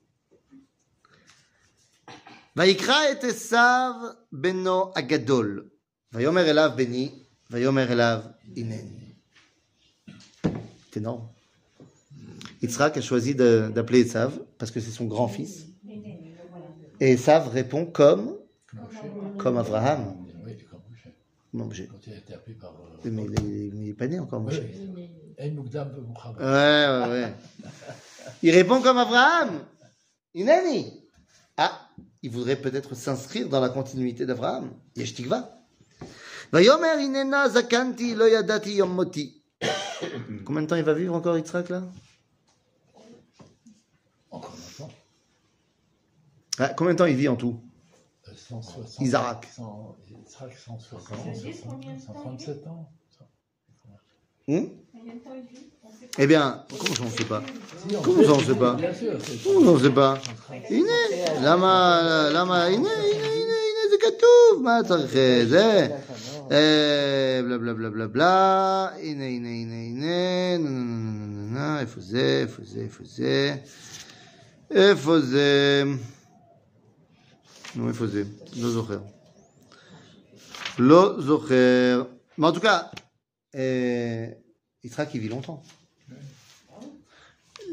[2.56, 3.18] Vaikra et
[4.32, 5.70] beno agadol.
[6.14, 9.16] Elav beni Vayomer Elav Ineni.
[10.90, 11.28] C'est énorme.
[12.62, 15.66] Yitzhak a choisi d'appeler Esav parce que c'est son grand-fils.
[17.00, 18.36] Et Esav répond comme
[19.38, 20.16] Comme Abraham.
[21.52, 21.68] Non.
[21.68, 22.74] Quand il a été appelé par.
[23.04, 24.58] Euh, mais il n'est pas né encore, Moshe.
[24.58, 24.64] Ouais,
[26.38, 27.34] ouais, ouais.
[28.42, 29.60] il répond comme Abraham.
[30.34, 31.02] Inani.
[31.56, 31.88] Ah,
[32.22, 34.70] il voudrait peut-être s'inscrire dans la continuité d'Abraham.
[34.96, 35.55] Yeshtikva.
[40.44, 41.82] Combien de temps il va vivre encore Yitzhak là?
[44.30, 44.92] Encore longtemps.
[46.58, 47.58] Ah, combien de temps il vit en tout?
[48.34, 49.00] 160.
[49.00, 49.48] Isaac.
[49.56, 50.80] 160,
[52.00, 52.90] 137 ans.
[54.48, 54.68] Hum?
[56.18, 57.42] Eh bien, comment on ne sait pas?
[58.02, 58.76] Comment on ne sait pas?
[59.44, 60.20] Comment on ne sait pas?
[61.40, 62.68] lama, lama.
[63.89, 65.87] זה כתוב, מה צריך, אה, זה,
[66.51, 71.73] אה, בלה בלה בלה בלה בלה, הנה, הנה, הנה, הנה, נה, נה, נה, נה, נה,
[71.73, 73.55] נה, איפה זה, איפה זה, איפה זה,
[74.71, 75.83] איפה זה,
[77.75, 78.23] נו, איפה זה,
[78.55, 78.99] לא זוכר.
[80.79, 82.03] לא זוכר.
[82.37, 82.91] Mais en tout cas,
[83.55, 84.27] euh,
[84.83, 85.61] Yitzhak, il vit longtemps.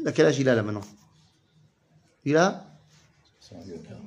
[0.05, 0.85] À quel âge il a là maintenant
[2.25, 2.63] Il a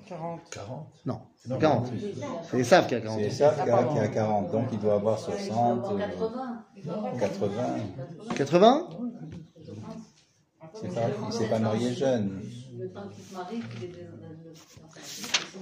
[0.08, 0.40] 40.
[0.50, 0.88] 40.
[1.06, 1.90] Non, Non, 40.
[1.94, 2.14] oui.
[2.50, 3.52] C'est Esav qui a 40 C'est ans.
[3.56, 5.98] ça qui a, qui a 40, donc il doit avoir 60, euh,
[7.20, 7.20] 80.
[7.20, 7.78] 80.
[8.36, 8.88] 80
[10.74, 12.42] C'est pas, il s'est pas marié jeune.
[12.74, 12.88] De-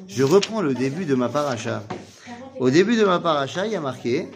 [0.08, 1.84] Je reprends le début de ma paracha.
[2.60, 4.28] Au début de ma paracha, il y a marqué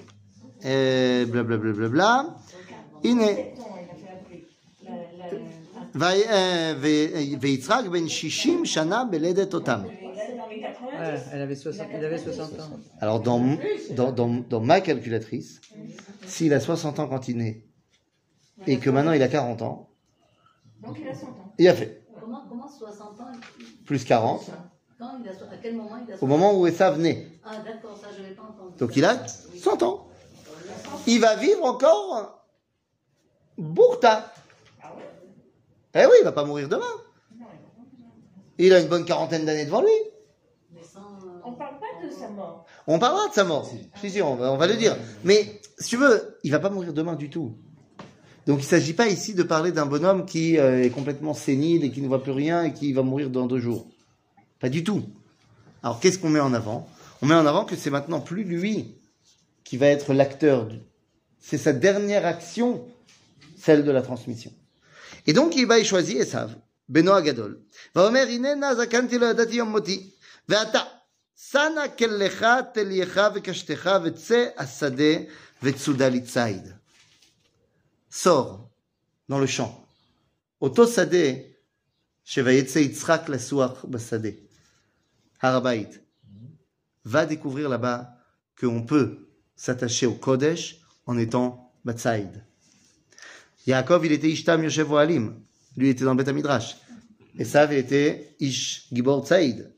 [0.66, 1.72] euh, blablabla.
[1.74, 2.26] Bla, bla, bla,
[3.04, 3.54] Iné.
[5.96, 9.84] Veitzrak ben shishim shana beledet otam.
[9.84, 12.70] Dans les 80, Ouais, elle avait 60, il avait 60 ans.
[13.00, 13.58] Alors, dans,
[13.92, 15.62] dans, dans, dans ma calculatrice,
[16.26, 17.66] s'il a 60 ans quand il naît
[18.68, 19.90] et que maintenant il a 40 ans,
[20.82, 21.54] donc il a 100 ans.
[21.58, 23.32] il a fait Comment, comment 60 ans
[23.86, 24.50] plus 40
[25.00, 27.28] Quand il a, À quel moment il a 60 au moment où Esav naît.
[27.46, 28.78] Ah, d'accord, ça, je n'avais pas entendu.
[28.78, 30.08] Donc il a 100 ans.
[31.08, 32.46] Il va vivre encore
[33.58, 34.34] Bourta.
[35.96, 36.86] Eh oui, il va pas mourir demain.
[38.58, 39.88] Il a une bonne quarantaine d'années devant lui.
[41.46, 42.66] On parle pas de sa mort.
[42.88, 43.70] On parlera de sa mort.
[44.02, 44.96] Si, si, on va, on va le dire.
[45.24, 47.56] Mais, si tu veux, il va pas mourir demain du tout.
[48.46, 51.92] Donc il s'agit pas ici de parler d'un bonhomme qui euh, est complètement sénile et
[51.92, 53.86] qui ne voit plus rien et qui va mourir dans deux jours.
[54.60, 55.04] Pas du tout.
[55.84, 56.88] Alors qu'est-ce qu'on met en avant?
[57.22, 58.96] On met en avant que c'est maintenant plus lui
[59.64, 60.66] qui va être l'acteur.
[60.66, 60.80] du-
[61.40, 62.84] C'est sa dernière action,
[63.56, 64.52] celle de la transmission.
[65.28, 66.51] Et donc il va y choisir Esav,
[66.89, 67.57] Beno Agadol.
[67.95, 70.11] ואומר, הננה זקנתי לא ידעתי יום מותי.
[70.49, 70.80] ואתה,
[71.51, 75.14] שנה כליך, תלייך וקשתך, וצא השדה,
[75.62, 76.72] וצודה לי ציד.
[78.11, 78.68] Sors
[79.28, 79.87] dans le champ.
[80.62, 81.26] אותו שדה,
[82.24, 84.28] שויצא יצחק לסוח בשדה.
[85.43, 85.99] הר הבית.
[87.05, 88.16] Va découvrir là-bas
[88.59, 92.43] qu'on peut s'attacher au Kodesh en étant Batsaïd.
[93.68, 95.36] Yaakov, il était Ishtam Yoshev Alim.
[95.78, 96.78] Lui, était dans le Betamidrash.
[97.38, 99.72] Et Sav, il était Ish Gibor Tsaïd.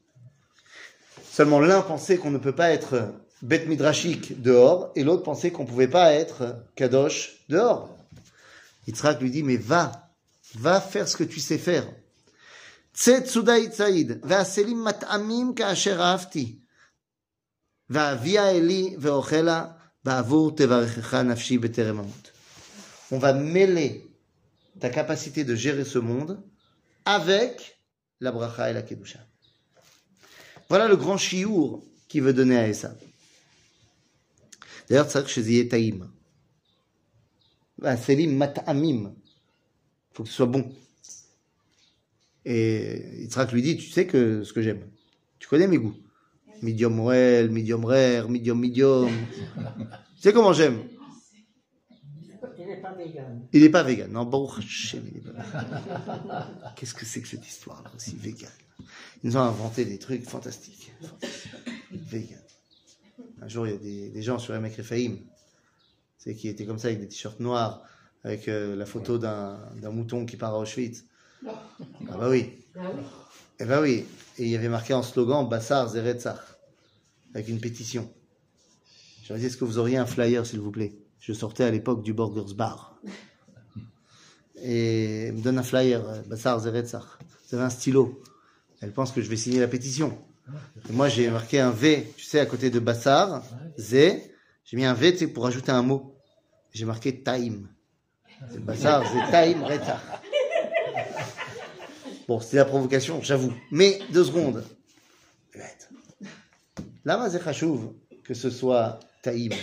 [1.32, 5.63] Seulement l'un pensait qu'on ne peut pas être Beth Midrashik dehors, et l'autre pensait qu'on
[5.63, 7.97] ne pouvait pas être Kadosh dehors.
[8.88, 10.11] Yitzhak lui dit, mais va,
[10.55, 11.88] va faire ce que tu sais faire.
[12.93, 16.59] Tse tsudai tsaïd, ve'aselim mat'amim ka'asher ha'afti.
[17.89, 22.30] Ve'avia eli ve'ochela, ba'avur tevarechecha nafshi beteremamut.
[23.12, 24.09] On va mêler
[24.80, 26.41] ta capacité de gérer ce monde
[27.03, 27.78] avec
[28.22, 29.20] la bracha et la kedusha.
[30.70, 32.95] Voilà le grand chiour qu'il veut donner à Esav.
[34.89, 36.09] D'ailleurs, c'est chez Ziyetaïm.
[37.97, 39.14] Selim mat'amim.
[39.14, 40.72] Il faut que ce soit bon.
[42.45, 44.88] Et Yitzhak lui dit, tu sais que ce que j'aime.
[45.39, 45.95] Tu connais mes goûts.
[46.62, 49.12] Medium well, medium rare, medium medium.
[50.16, 50.80] tu sais comment j'aime
[53.03, 53.47] vegan.
[53.53, 54.11] Il n'est pas vegan.
[54.11, 56.47] Non, Baruch Hashem, il est pas vegan.
[56.75, 58.49] Qu'est-ce que c'est que cette histoire-là aussi, vegan?
[59.23, 60.91] Ils nous ont inventé des trucs fantastiques.
[61.91, 62.39] Vegan.
[63.41, 65.17] Un jour, il y a des, des gens sur Emek Refaim,
[66.17, 67.83] c'est qui étaient comme ça avec des t-shirts noirs,
[68.23, 71.05] avec euh, la photo d'un d'un mouton qui part à Auschwitz.
[71.45, 72.51] Ah bah oui.
[73.59, 74.05] Eh bah oui.
[74.37, 76.39] Et il y avait marqué en slogan Bassar Zeretzach,
[77.33, 78.11] avec une pétition.
[79.23, 80.93] Je leur ai dit, est-ce que vous auriez un flyer, s'il vous plaît?
[81.22, 82.99] Je sortais à l'époque du Burgers Bar.
[84.55, 87.05] Et elle me donne un flyer, euh, Bassar Zeretzach.
[87.47, 88.22] Vous avez un stylo.
[88.82, 90.17] Elle pense que je vais signer la pétition.
[90.89, 93.43] Moi, j'ai marqué un V, tu sais, à côté de Bassar,
[93.78, 93.93] Z.
[94.65, 96.15] J'ai mis un V, tu sais, pour ajouter un mot.
[96.72, 97.69] J'ai marqué Time.
[98.51, 100.01] C'est Bassar, Z, Time, Retzach.
[102.28, 103.53] Bon, c'était la provocation, j'avoue.
[103.72, 104.63] Mais deux secondes.
[107.05, 107.41] Lama c'est
[108.24, 109.53] que ce soit Taïm.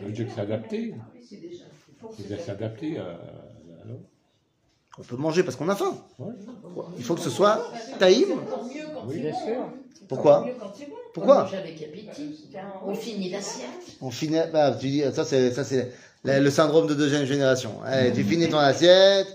[0.00, 0.94] Ça veut dire que c'est adapté.
[2.00, 3.02] pour C'est adapté à.
[3.02, 3.98] alors
[4.98, 5.94] On peut manger parce qu'on a faim.
[6.18, 6.32] Ouais.
[6.98, 8.28] Il faut que ce soit Taïm.
[9.06, 9.70] Oui, bien sûr.
[10.08, 10.46] Pourquoi
[11.14, 12.48] Pourquoi mange avec appétit.
[12.50, 13.68] Tiens, On finit l'assiette.
[14.00, 14.38] On finit.
[14.52, 15.92] Bah, tu dis, ça c'est, ça c'est
[16.24, 17.82] le, le syndrome de deuxième génération.
[17.84, 19.26] Allez, tu finis ton assiette.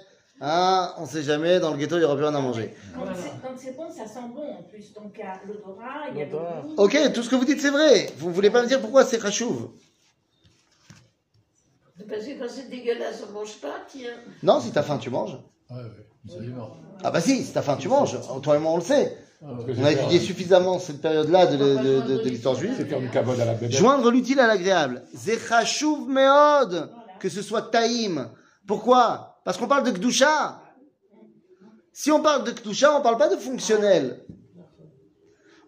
[0.41, 2.73] Hein, on sait jamais, dans le ghetto, il n'y aura plus rien à manger.
[2.93, 3.05] Quand
[3.55, 4.91] c'est- bon, ça sent bon en plus.
[4.93, 6.61] Donc il y a l'odorat, il y a le L'odorat.
[6.61, 6.73] goût.
[6.77, 8.09] Ok, tout ce que vous dites, c'est vrai.
[8.17, 9.69] Vous voulez pas me dire pourquoi c'est chachouv
[12.09, 14.09] Parce que quand c'est dégueulasse, on mange pas, tiens.
[14.43, 15.37] Non, si t'as faim, tu manges.
[15.71, 16.69] Ouais, ouais, absolument.
[17.03, 18.17] Ah bah si, si t'as faim, tu manges.
[18.43, 19.17] Toi et moi, on le sait.
[19.43, 19.47] Ah,
[19.77, 22.73] On a étudié suffisamment cette période-là de, de- de- de l'histoire juive.
[22.77, 23.71] C'est faire du cabot à la bébête.
[23.77, 25.03] Joindre l'utile à l'agréable.
[25.13, 26.89] Zechashuv meod.
[27.19, 28.29] Que ce soit taïm.
[28.67, 29.39] Pourquoi?
[29.43, 30.61] Parce qu'on parle de Kdusha.
[31.93, 34.21] Si on parle de Kdusha, on parle pas de fonctionnel.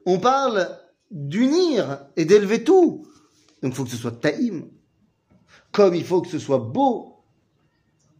[0.06, 0.70] On parle
[1.12, 3.06] d'unir et d'élever tout.
[3.62, 4.70] Donc il faut que ce soit taïm.
[5.72, 7.14] Comme il faut que ce soit beau.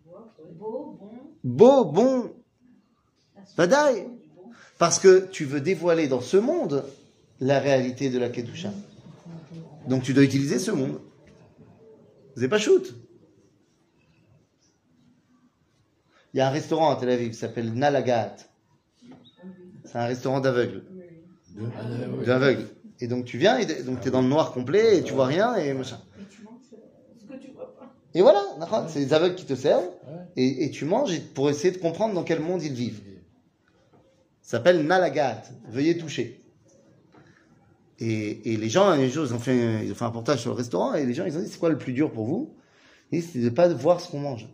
[0.06, 1.10] Beau, bon.
[1.44, 2.32] Beau, bon.
[3.58, 4.08] Badaï.
[4.78, 6.86] Parce que tu veux dévoiler dans ce monde
[7.40, 8.72] la réalité de la Kedusha.
[9.88, 11.00] Donc tu dois utiliser ce monde.
[12.36, 12.94] C'est pas shoot.
[16.34, 18.36] Il y a un restaurant à Tel Aviv qui s'appelle Nalagat.
[19.86, 20.84] C'est un restaurant d'aveugles.
[21.60, 21.84] Ah.
[22.26, 22.68] D'aveugles.
[23.00, 25.28] Et donc tu viens, et donc tu es dans le noir complet, et tu vois
[25.28, 26.00] rien, et machin.
[26.20, 26.62] Et tu manges
[27.20, 27.94] ce que tu vois pas.
[28.18, 28.44] Et voilà,
[28.88, 30.18] c'est les aveugles qui te servent, Ouais.
[30.38, 33.00] et, et tu manges pour essayer de comprendre dans quel monde ils vivent.
[34.42, 36.42] Ça s'appelle Nalagat, veuillez toucher.
[38.00, 40.50] Et, et les gens, les jours, ils ont, fait, ils ont fait un reportage sur
[40.50, 42.56] le restaurant, et les gens, ils ont dit, c'est quoi le plus dur pour vous?
[43.12, 44.48] Et c'est de ne pas voir ce qu'on mange.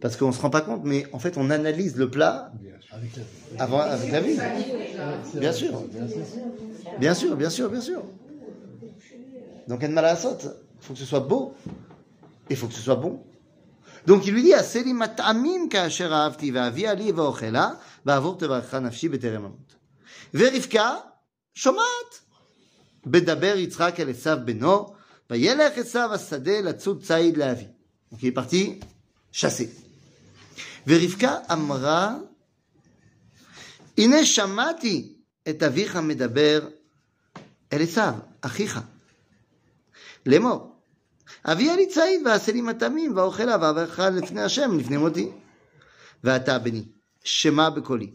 [0.00, 2.52] Parce qu'on se rend pas compte, mais en fait, on analyse le plat.
[2.92, 3.64] Avec la...
[3.64, 4.36] avant, avec la vue.
[5.24, 5.82] C'est Bien sûr.
[7.00, 7.36] Bien sûr.
[7.36, 8.04] Bien sûr, bien sûr.
[9.66, 10.50] Donc, en malasot, il
[10.86, 11.54] faut que ce soit beau
[12.49, 13.23] Et il faut que ce soit bon.
[14.05, 19.45] Donc, il lui dit, Aseli mat'amim ka'asher ahavti va'avi ali va'ochela ba'avur tevarecha nafshi beterem
[19.45, 19.77] amut.
[20.33, 20.95] ורבקה
[21.55, 22.19] שומעת.
[23.05, 24.93] בדבר יצחק אל עשיו בנו,
[25.29, 27.67] וילך עשיו השדה לצוד ציד לאבי.
[28.11, 28.79] Donc il est parti
[29.31, 29.69] chasser.
[30.87, 32.15] ורבקה אמרה,
[33.97, 35.13] הנה שמעתי
[35.49, 36.67] את אביך מדבר
[37.73, 38.79] אל עשיו, אחיך,
[40.25, 40.70] לאמור,
[41.45, 45.31] אביה לי ציד ועשה לי מטעמים ואוכלה ואברך לפני השם לפני מותי.
[46.23, 46.85] ואתה בני,
[47.23, 48.11] שמע בקולי,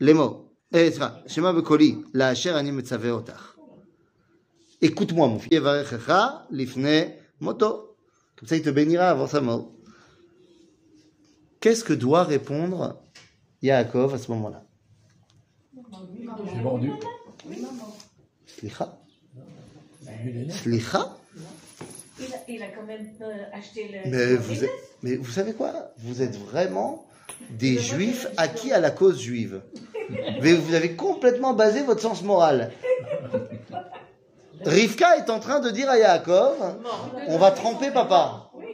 [0.00, 3.54] לאמור, אה, סליחה, שמע בקולי, לאשר אני מצווה אותך.
[4.84, 5.54] Écoute-moi, mon fils.
[5.54, 7.00] יברכך לפני
[7.40, 7.94] מותו.
[8.36, 9.70] Comme ça, il te bénira avant sa mort.
[11.60, 13.00] Qu'est-ce que doit répondre
[13.62, 14.64] Yaakov à ce moment-là
[15.74, 16.90] J'ai vendu.
[18.46, 18.98] Slicha
[20.02, 20.56] Vu les nerfs.
[20.56, 21.16] Slicha
[22.21, 24.09] Il a, il a quand même euh, acheté le.
[24.09, 24.69] mais vous, business.
[24.69, 25.91] êtes, mais vous savez quoi?
[25.97, 27.05] Vous êtes vraiment
[27.51, 29.61] des juifs acquis à la cause juive.
[30.41, 32.71] Mais vous avez complètement basé votre sens moral.
[34.65, 36.55] Rivka est en train de dire à Yaakov
[37.27, 38.49] on va tremper papa.
[38.55, 38.65] Oui,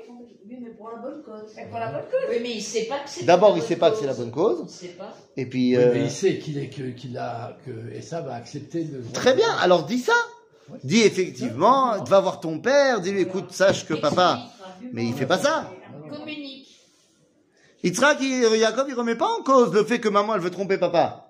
[0.59, 1.41] mais pour la bonne cause.
[1.43, 1.53] cause.
[1.55, 2.29] Mais pour la bonne cause.
[2.29, 3.25] Oui, mais il sait pas que c'est.
[3.25, 4.63] D'abord, il bonne sait pas que c'est la bonne cause.
[4.65, 5.13] Il sait pas.
[5.37, 8.35] Et puis, Oui, euh, mais il sait qu'il est que qu'il a que Esav a
[8.35, 9.03] accepté de.
[9.13, 9.51] très bien.
[9.61, 10.13] Alors dis ça.
[10.83, 14.39] Dis effectivement, va voir ton père, dis-lui, écoute, sache que papa.
[14.91, 15.71] Mais il fait pas ça.
[16.09, 16.67] Communique.
[17.83, 21.29] Yitzhak, Yaakov, il remet pas en cause le fait que maman, elle veut tromper papa.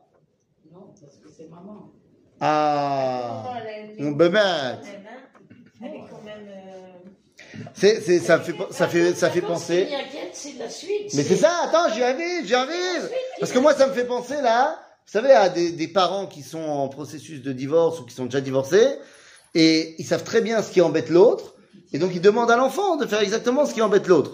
[0.73, 1.91] Non, parce que c'est maman.
[2.39, 3.43] Ah.
[3.43, 4.39] Maman, elle est- Mon bébé.
[5.81, 6.47] Elle est quand même.
[6.47, 9.87] euh, C'est, c'est, ça fait, ça fait, ça fait penser.
[11.13, 13.09] Mais c'est ça, attends, j'y arrive, j'y arrive.
[13.39, 16.41] Parce que moi, ça me fait penser là, vous savez, à des, des parents qui
[16.41, 18.97] sont en processus de divorce ou qui sont déjà divorcés,
[19.54, 21.54] et ils savent très bien ce qui embête l'autre,
[21.92, 24.32] et donc ils demandent à l'enfant de faire exactement ce qui embête l'autre.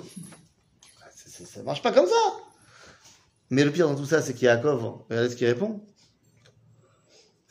[1.15, 2.25] Ça, ça, ça marche pas comme ça.
[3.51, 5.81] Mais le pire dans tout ça, c'est qu'il y a Yaakov, regardez ce qu'il répond.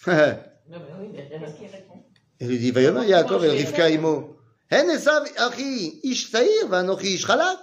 [0.07, 2.03] Non, mais oui, mais- Qu'est-ce qu'il répond
[2.39, 4.29] Il lui dit, ויאמר יעקב אל רבקה אמו,
[4.71, 7.59] הן עשיו אחי איש צעיר ואנוכי איש חלק.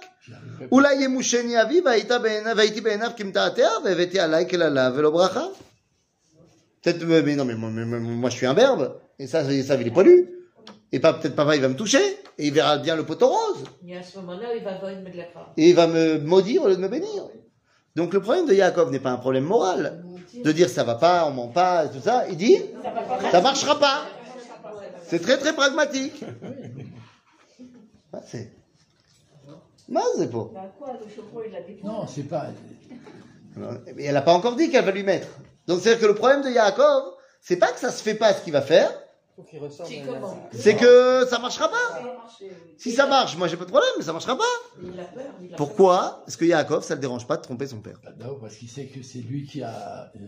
[0.71, 5.43] אולי ימושני אבי והיית בעיניו, והייתי בעיניו כמתעתע והבאתי עליי קללה ולא ברכה.
[6.82, 9.44] Peut-être, mais mais non, mais moi, mais- mais moi je suis un berbe, et ça,
[9.44, 10.30] ça il est poilu.
[10.92, 11.98] Et pas, peut-être papa il va me toucher,
[12.38, 14.78] et il verra bien le poteau rose, Et à ce moment-là, il va
[15.56, 17.28] et il me maudire au lieu de me bénir.
[17.96, 20.04] Donc le problème de Yaakov n'est pas un problème moral,
[20.44, 22.28] de dire ça va pas, on ment pas, et tout ça.
[22.28, 22.90] Il dit, Ça
[23.32, 24.04] pas marchera pas.
[25.02, 26.22] C'est très très pragmatique.
[28.26, 28.52] C'est.
[29.88, 30.50] Moi, c'est pas.
[31.82, 32.46] Non, c'est pas.
[33.96, 35.28] Mais elle n'a pas encore dit qu'elle va lui mettre.
[35.68, 38.42] Donc c'est-à-dire que le problème de Yaakov, c'est pas que ça se fait pas ce
[38.42, 38.90] qu'il va faire,
[40.52, 42.02] C'est que ça marchera pas.
[42.76, 44.44] Si ça marche, moi j'ai pas de problème, mais ça marchera pas.
[45.56, 48.68] Pourquoi Est-ce que Yaakov, ça le dérange pas de tromper son peur D'abord parce qu'il
[48.68, 50.10] sait que c'est lui qui a.
[50.16, 50.18] euh,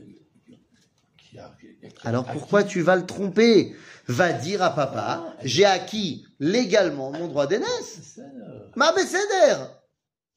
[1.18, 1.66] qui a- qui
[2.04, 3.74] a- Alors pourquoi tu vas le tromper?
[4.08, 8.18] Va dire à papa, j'ai acquis légalement mon droit d'aînesse.
[8.18, 9.54] Euh, Ma bécéder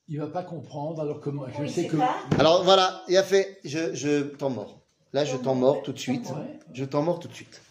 [0.08, 1.97] Il va pas comprendre alors que moi, je sais que.
[2.39, 4.83] Alors voilà, il a fait, je, je t'en mords.
[5.14, 6.28] Là, je t'en mords tout de suite.
[6.74, 7.61] Je t'en mords tout de suite.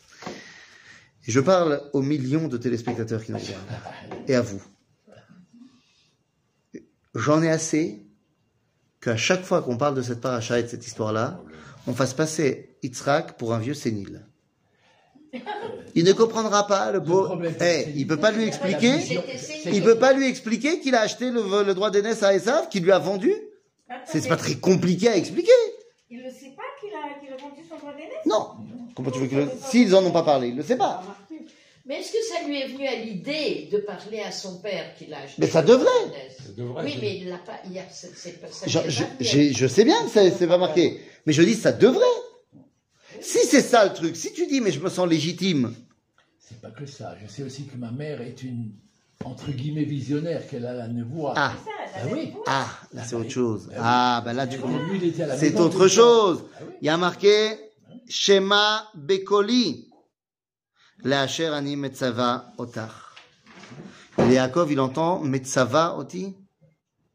[1.26, 3.62] Et je parle aux millions de téléspectateurs qui nous regardent.
[4.28, 4.62] Et à vous.
[7.14, 8.00] J'en ai assez
[9.00, 11.40] qu'à chaque fois qu'on parle de cette paracha et de cette histoire-là,
[11.86, 14.24] on fasse passer Yitzhak pour un vieux sénile.
[15.94, 17.26] Il ne comprendra pas, le pauvre.
[17.26, 18.94] problème, Eh, c'est- il peut pas lui expliquer.
[19.66, 22.82] Il peut pas lui expliquer qu'il a acheté le, le droit d'aînesse à Esav, qu'il
[22.82, 23.34] lui a vendu.
[24.06, 25.52] C'est c'est pas très compliqué à expliquer.
[26.08, 28.48] Il ne sait pas qu'il a, qu'il a vendu son droit d'aînesse Non.
[28.94, 29.48] Comment tu veux que le...
[29.70, 31.02] S'ils en ont pas parlé, il le sait pas.
[31.84, 35.12] Mais est-ce que ça lui est venu à l'idée de parler à son père qu'il
[35.12, 35.88] a acheté Mais ça devrait.
[36.38, 36.84] Ça devrait.
[36.84, 37.58] Oui, mais il l'a pas.
[37.68, 39.02] Il a, pas, ça Je,
[39.62, 42.04] pas sais bien que c'est pas marqué, mais je dis ça devrait.
[43.20, 45.74] Si c'est ça le truc, si tu dis mais je me sens légitime,
[46.38, 47.16] C'est pas que ça.
[47.22, 48.70] Je sais aussi que ma mère est une
[49.24, 51.34] entre guillemets visionnaire qu'elle a la nevoie.
[51.36, 52.32] ah, Ça, Ah oui.
[52.46, 53.70] ah, là c'est autre chose.
[53.76, 54.58] Ah, ben là tu
[55.36, 56.44] C'est autre chose.
[56.54, 56.64] Ah.
[56.80, 57.56] Il y a marqué
[58.08, 59.88] Shema Bekoli.
[61.04, 62.52] Leasher ani metzava.
[64.18, 66.36] Et Yaakov, il entend metzava oti.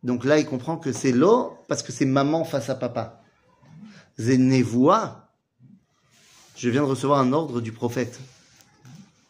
[0.03, 3.21] Donc là, il comprend que c'est l'eau parce que c'est maman face à papa.
[4.19, 5.29] Zenevoa.
[6.55, 8.19] Je viens de recevoir un ordre du prophète.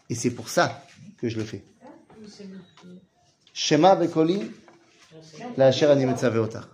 [0.09, 0.83] Et c'est pour ça
[1.17, 1.63] que je le fais.
[3.53, 4.51] Shema Bekoli.
[5.57, 6.65] Leasher ani metzava otach.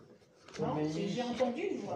[0.59, 1.95] Non, j'ai entendu une voix.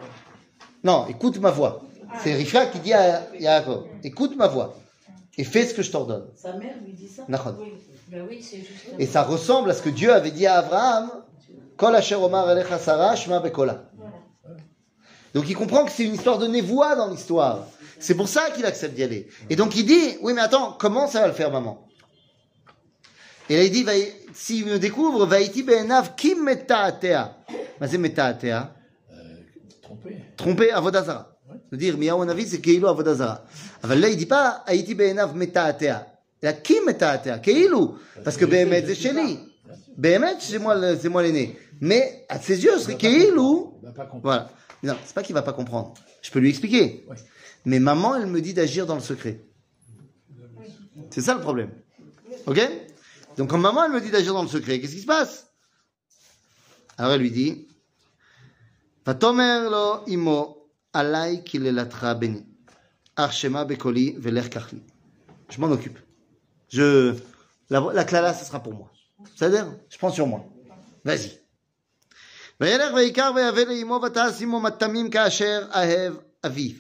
[0.84, 1.87] Non, écoute ma voix.
[2.24, 4.76] C'est Rivka qui dit à Yaakov, écoute ma voix
[5.38, 6.28] et fais ce que je t'ordonne.
[6.36, 7.26] Sa mère lui dit ça?
[7.28, 7.74] Oui,
[8.08, 8.44] ben oui.
[8.98, 11.12] Et ça ressemble à ce que Dieu avait dit à Abraham,
[11.76, 13.84] Kol asher omar elecha Sarah, shema bekola.
[15.34, 17.68] Donc il comprend que c'est une histoire de névoie dans l'histoire.
[18.00, 19.28] C'est pour ça qu'il accepte d'y aller.
[19.50, 21.88] Et donc il dit, oui mais attends, comment ça va le faire maman?
[23.50, 23.86] Et là il dit,
[24.34, 27.38] s'il me découvre, vaïti be'enav kim meta'atea.
[27.80, 28.74] Mais c'est meta'atea
[29.82, 30.18] Trompé.
[30.36, 31.37] tromper Avodazara
[31.71, 33.45] De dire, Miyahu Navi, c'est Keilo Avodazara.
[33.85, 35.99] אבל là, il dit pas, הייתי בעיניו מתעתע.
[36.45, 37.97] אלא כי מתעתע, כאילו.
[38.25, 39.37] Parce que באמת זה שלי.
[39.99, 41.57] באמת c'est moi, le- c'est moi l'aîné.
[41.81, 43.79] Mais à ses yeux, ce serait כאילו.
[43.83, 44.23] Il va pas comprendre.
[44.23, 44.51] Voilà.
[44.83, 45.95] Non, c'est pas qu'il va pas comprendre.
[46.23, 47.05] Je peux lui expliquer.
[47.09, 47.17] Ouais.
[47.65, 49.41] Mais maman, elle me dit d'agir dans le secret.
[51.11, 51.71] C'est ça le problème.
[52.47, 52.61] Ok
[53.37, 55.47] Donc quand maman, elle me dit d'agir dans le secret, qu'est-ce qui se passe
[56.99, 57.67] Alors elle lui dit,
[59.09, 60.56] ותאמר לו אמו,
[60.93, 62.43] עליי קללתך בני,
[63.17, 64.79] אך שמע בקולי ולך קח לי.
[65.53, 65.99] Je m'en occupe.
[66.71, 67.15] Je,
[67.69, 68.91] la, la clala, ce sera pour moi.
[69.37, 70.41] C'est-à-dire, je prends sur moi.
[71.05, 71.31] Vas-y.
[72.61, 76.15] וילך ויקר ויבא לאמו ותעש עמו מטעמים כאשר אהב
[76.47, 76.77] אביו.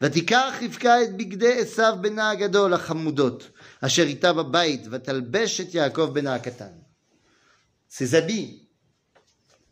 [0.00, 3.50] ותיקח רבקה את בגדי עשיו בנה הגדול החמודות,
[3.80, 6.72] אשר איתה בבית, ותלבש את יעקב בנה הקטן.
[7.88, 8.68] Ses habits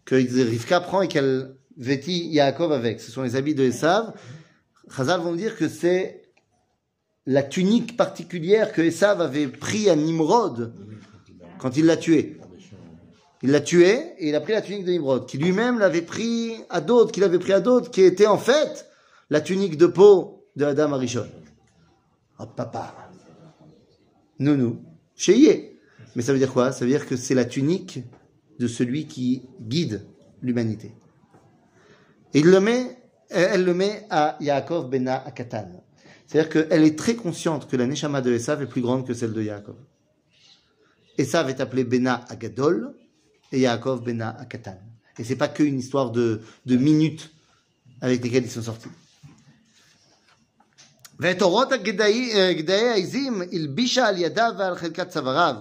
[0.05, 3.00] que Rivka prend et qu'elle vêtit Yaakov avec.
[3.00, 4.14] Ce sont les habits de Esav.
[4.96, 6.24] Chazal vont dire que c'est
[7.26, 10.74] la tunique particulière que Esav avait pris à Nimrod
[11.60, 12.40] quand il l'a tué.
[13.44, 16.56] Il l'a tué et il a pris la tunique de Nimrod, qui lui-même l'avait pris
[16.70, 18.88] à d'autres, qu'il avait pris à d'autres, qui était en fait
[19.30, 21.28] la tunique de peau de Adam Arishon.
[22.40, 22.96] Oh papa.
[24.40, 24.82] Nounou.
[25.16, 25.80] Chéier.
[26.16, 26.72] Mais ça veut dire quoi?
[26.72, 28.00] Ça veut dire que c'est la tunique
[28.60, 30.06] de celui qui guide
[30.42, 30.92] l'humanité.
[32.37, 32.97] Et il le met,
[33.31, 35.85] elle le met à Yaakov Bena Akatan.
[36.27, 39.33] C'est-à-dire qu'elle est très consciente que la Neshama de Esav est plus grande que celle
[39.33, 39.77] de Yaakov.
[41.19, 42.95] Esav est appelé Bena Agadol
[43.51, 44.79] et Yaakov Bena Akatan.
[45.19, 47.31] Et c'est pas qu'une histoire de, de minutes
[48.01, 48.89] avec lesquelles ils sont sortis.
[51.23, 55.55] ואת אורות הגדאי אה, גדאי העזים הלבישה על ידיו ועל חלקת צוואריו.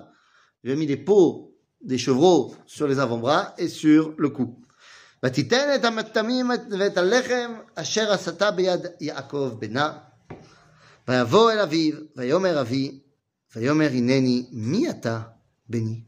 [0.63, 1.51] Il a mis des peaux
[1.81, 4.59] des chevreaux sur les avant-bras et sur le cou.
[5.25, 9.97] ותיתן את המטמים ואת הלחם אשר עשתה ביד יעקב בנה.
[11.07, 12.99] ויבוא אל אביו, ויאמר אבי,
[13.55, 15.19] ויאמר הנני מי אתה
[15.69, 16.01] בני?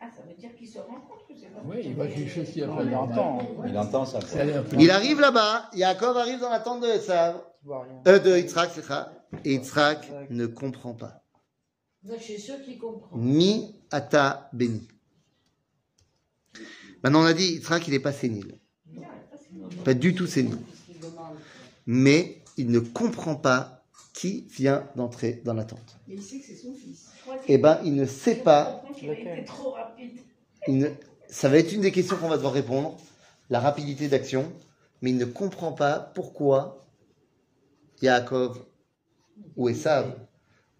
[0.00, 2.62] Ah, ça veut dire qu'ils se rencontrent ou c'est pas Oui, il va juger si
[2.62, 3.38] après il entend.
[3.66, 4.18] Il entend ça.
[4.20, 7.82] C'est un peu- Il arrive là-bas, Yaakov arrive dans la tente de Esav, Tu vois
[7.84, 8.00] rien.
[8.06, 9.00] euh, de Yitzhak, slicha,
[9.44, 10.00] et Yitzhak
[10.30, 11.14] ne comprend pas.
[12.04, 13.16] Moi, je suis sûr qu'il comprend.
[13.16, 14.86] Mi ata béni.
[17.03, 18.55] Maintenant, on a dit, Yitzhak, il n'est pas sénile.
[19.83, 20.57] Pas du tout sénile.
[21.85, 23.83] Mais il ne comprend pas
[24.13, 25.97] qui vient d'entrer dans la tente.
[26.07, 27.09] Mais il sait que c'est son fils.
[27.47, 28.83] Eh ben, il ne sait pas.
[28.97, 30.19] qu'il a été trop rapide.
[30.67, 30.89] il ne-
[31.27, 32.97] ça va être une des questions qu'on va devoir répondre.
[33.49, 34.51] La rapidité d'action.
[35.01, 36.87] Mais il ne comprend pas pourquoi
[38.01, 38.63] Yaakov
[39.57, 40.15] ou Esav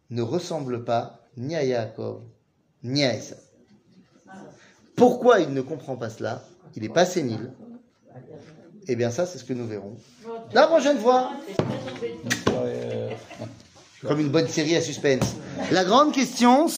[0.10, 2.24] ne ressemblent pas ni à Yaakov
[2.84, 3.40] ni à Esav.
[4.96, 6.44] Pourquoi il ne comprend pas cela
[6.76, 7.52] Il n'est pas sénile.
[8.88, 9.96] Eh bien, ça, c'est ce que nous verrons
[10.54, 11.32] la prochaine fois.
[14.06, 15.36] Comme une bonne série à suspense.
[15.72, 16.68] La grande question,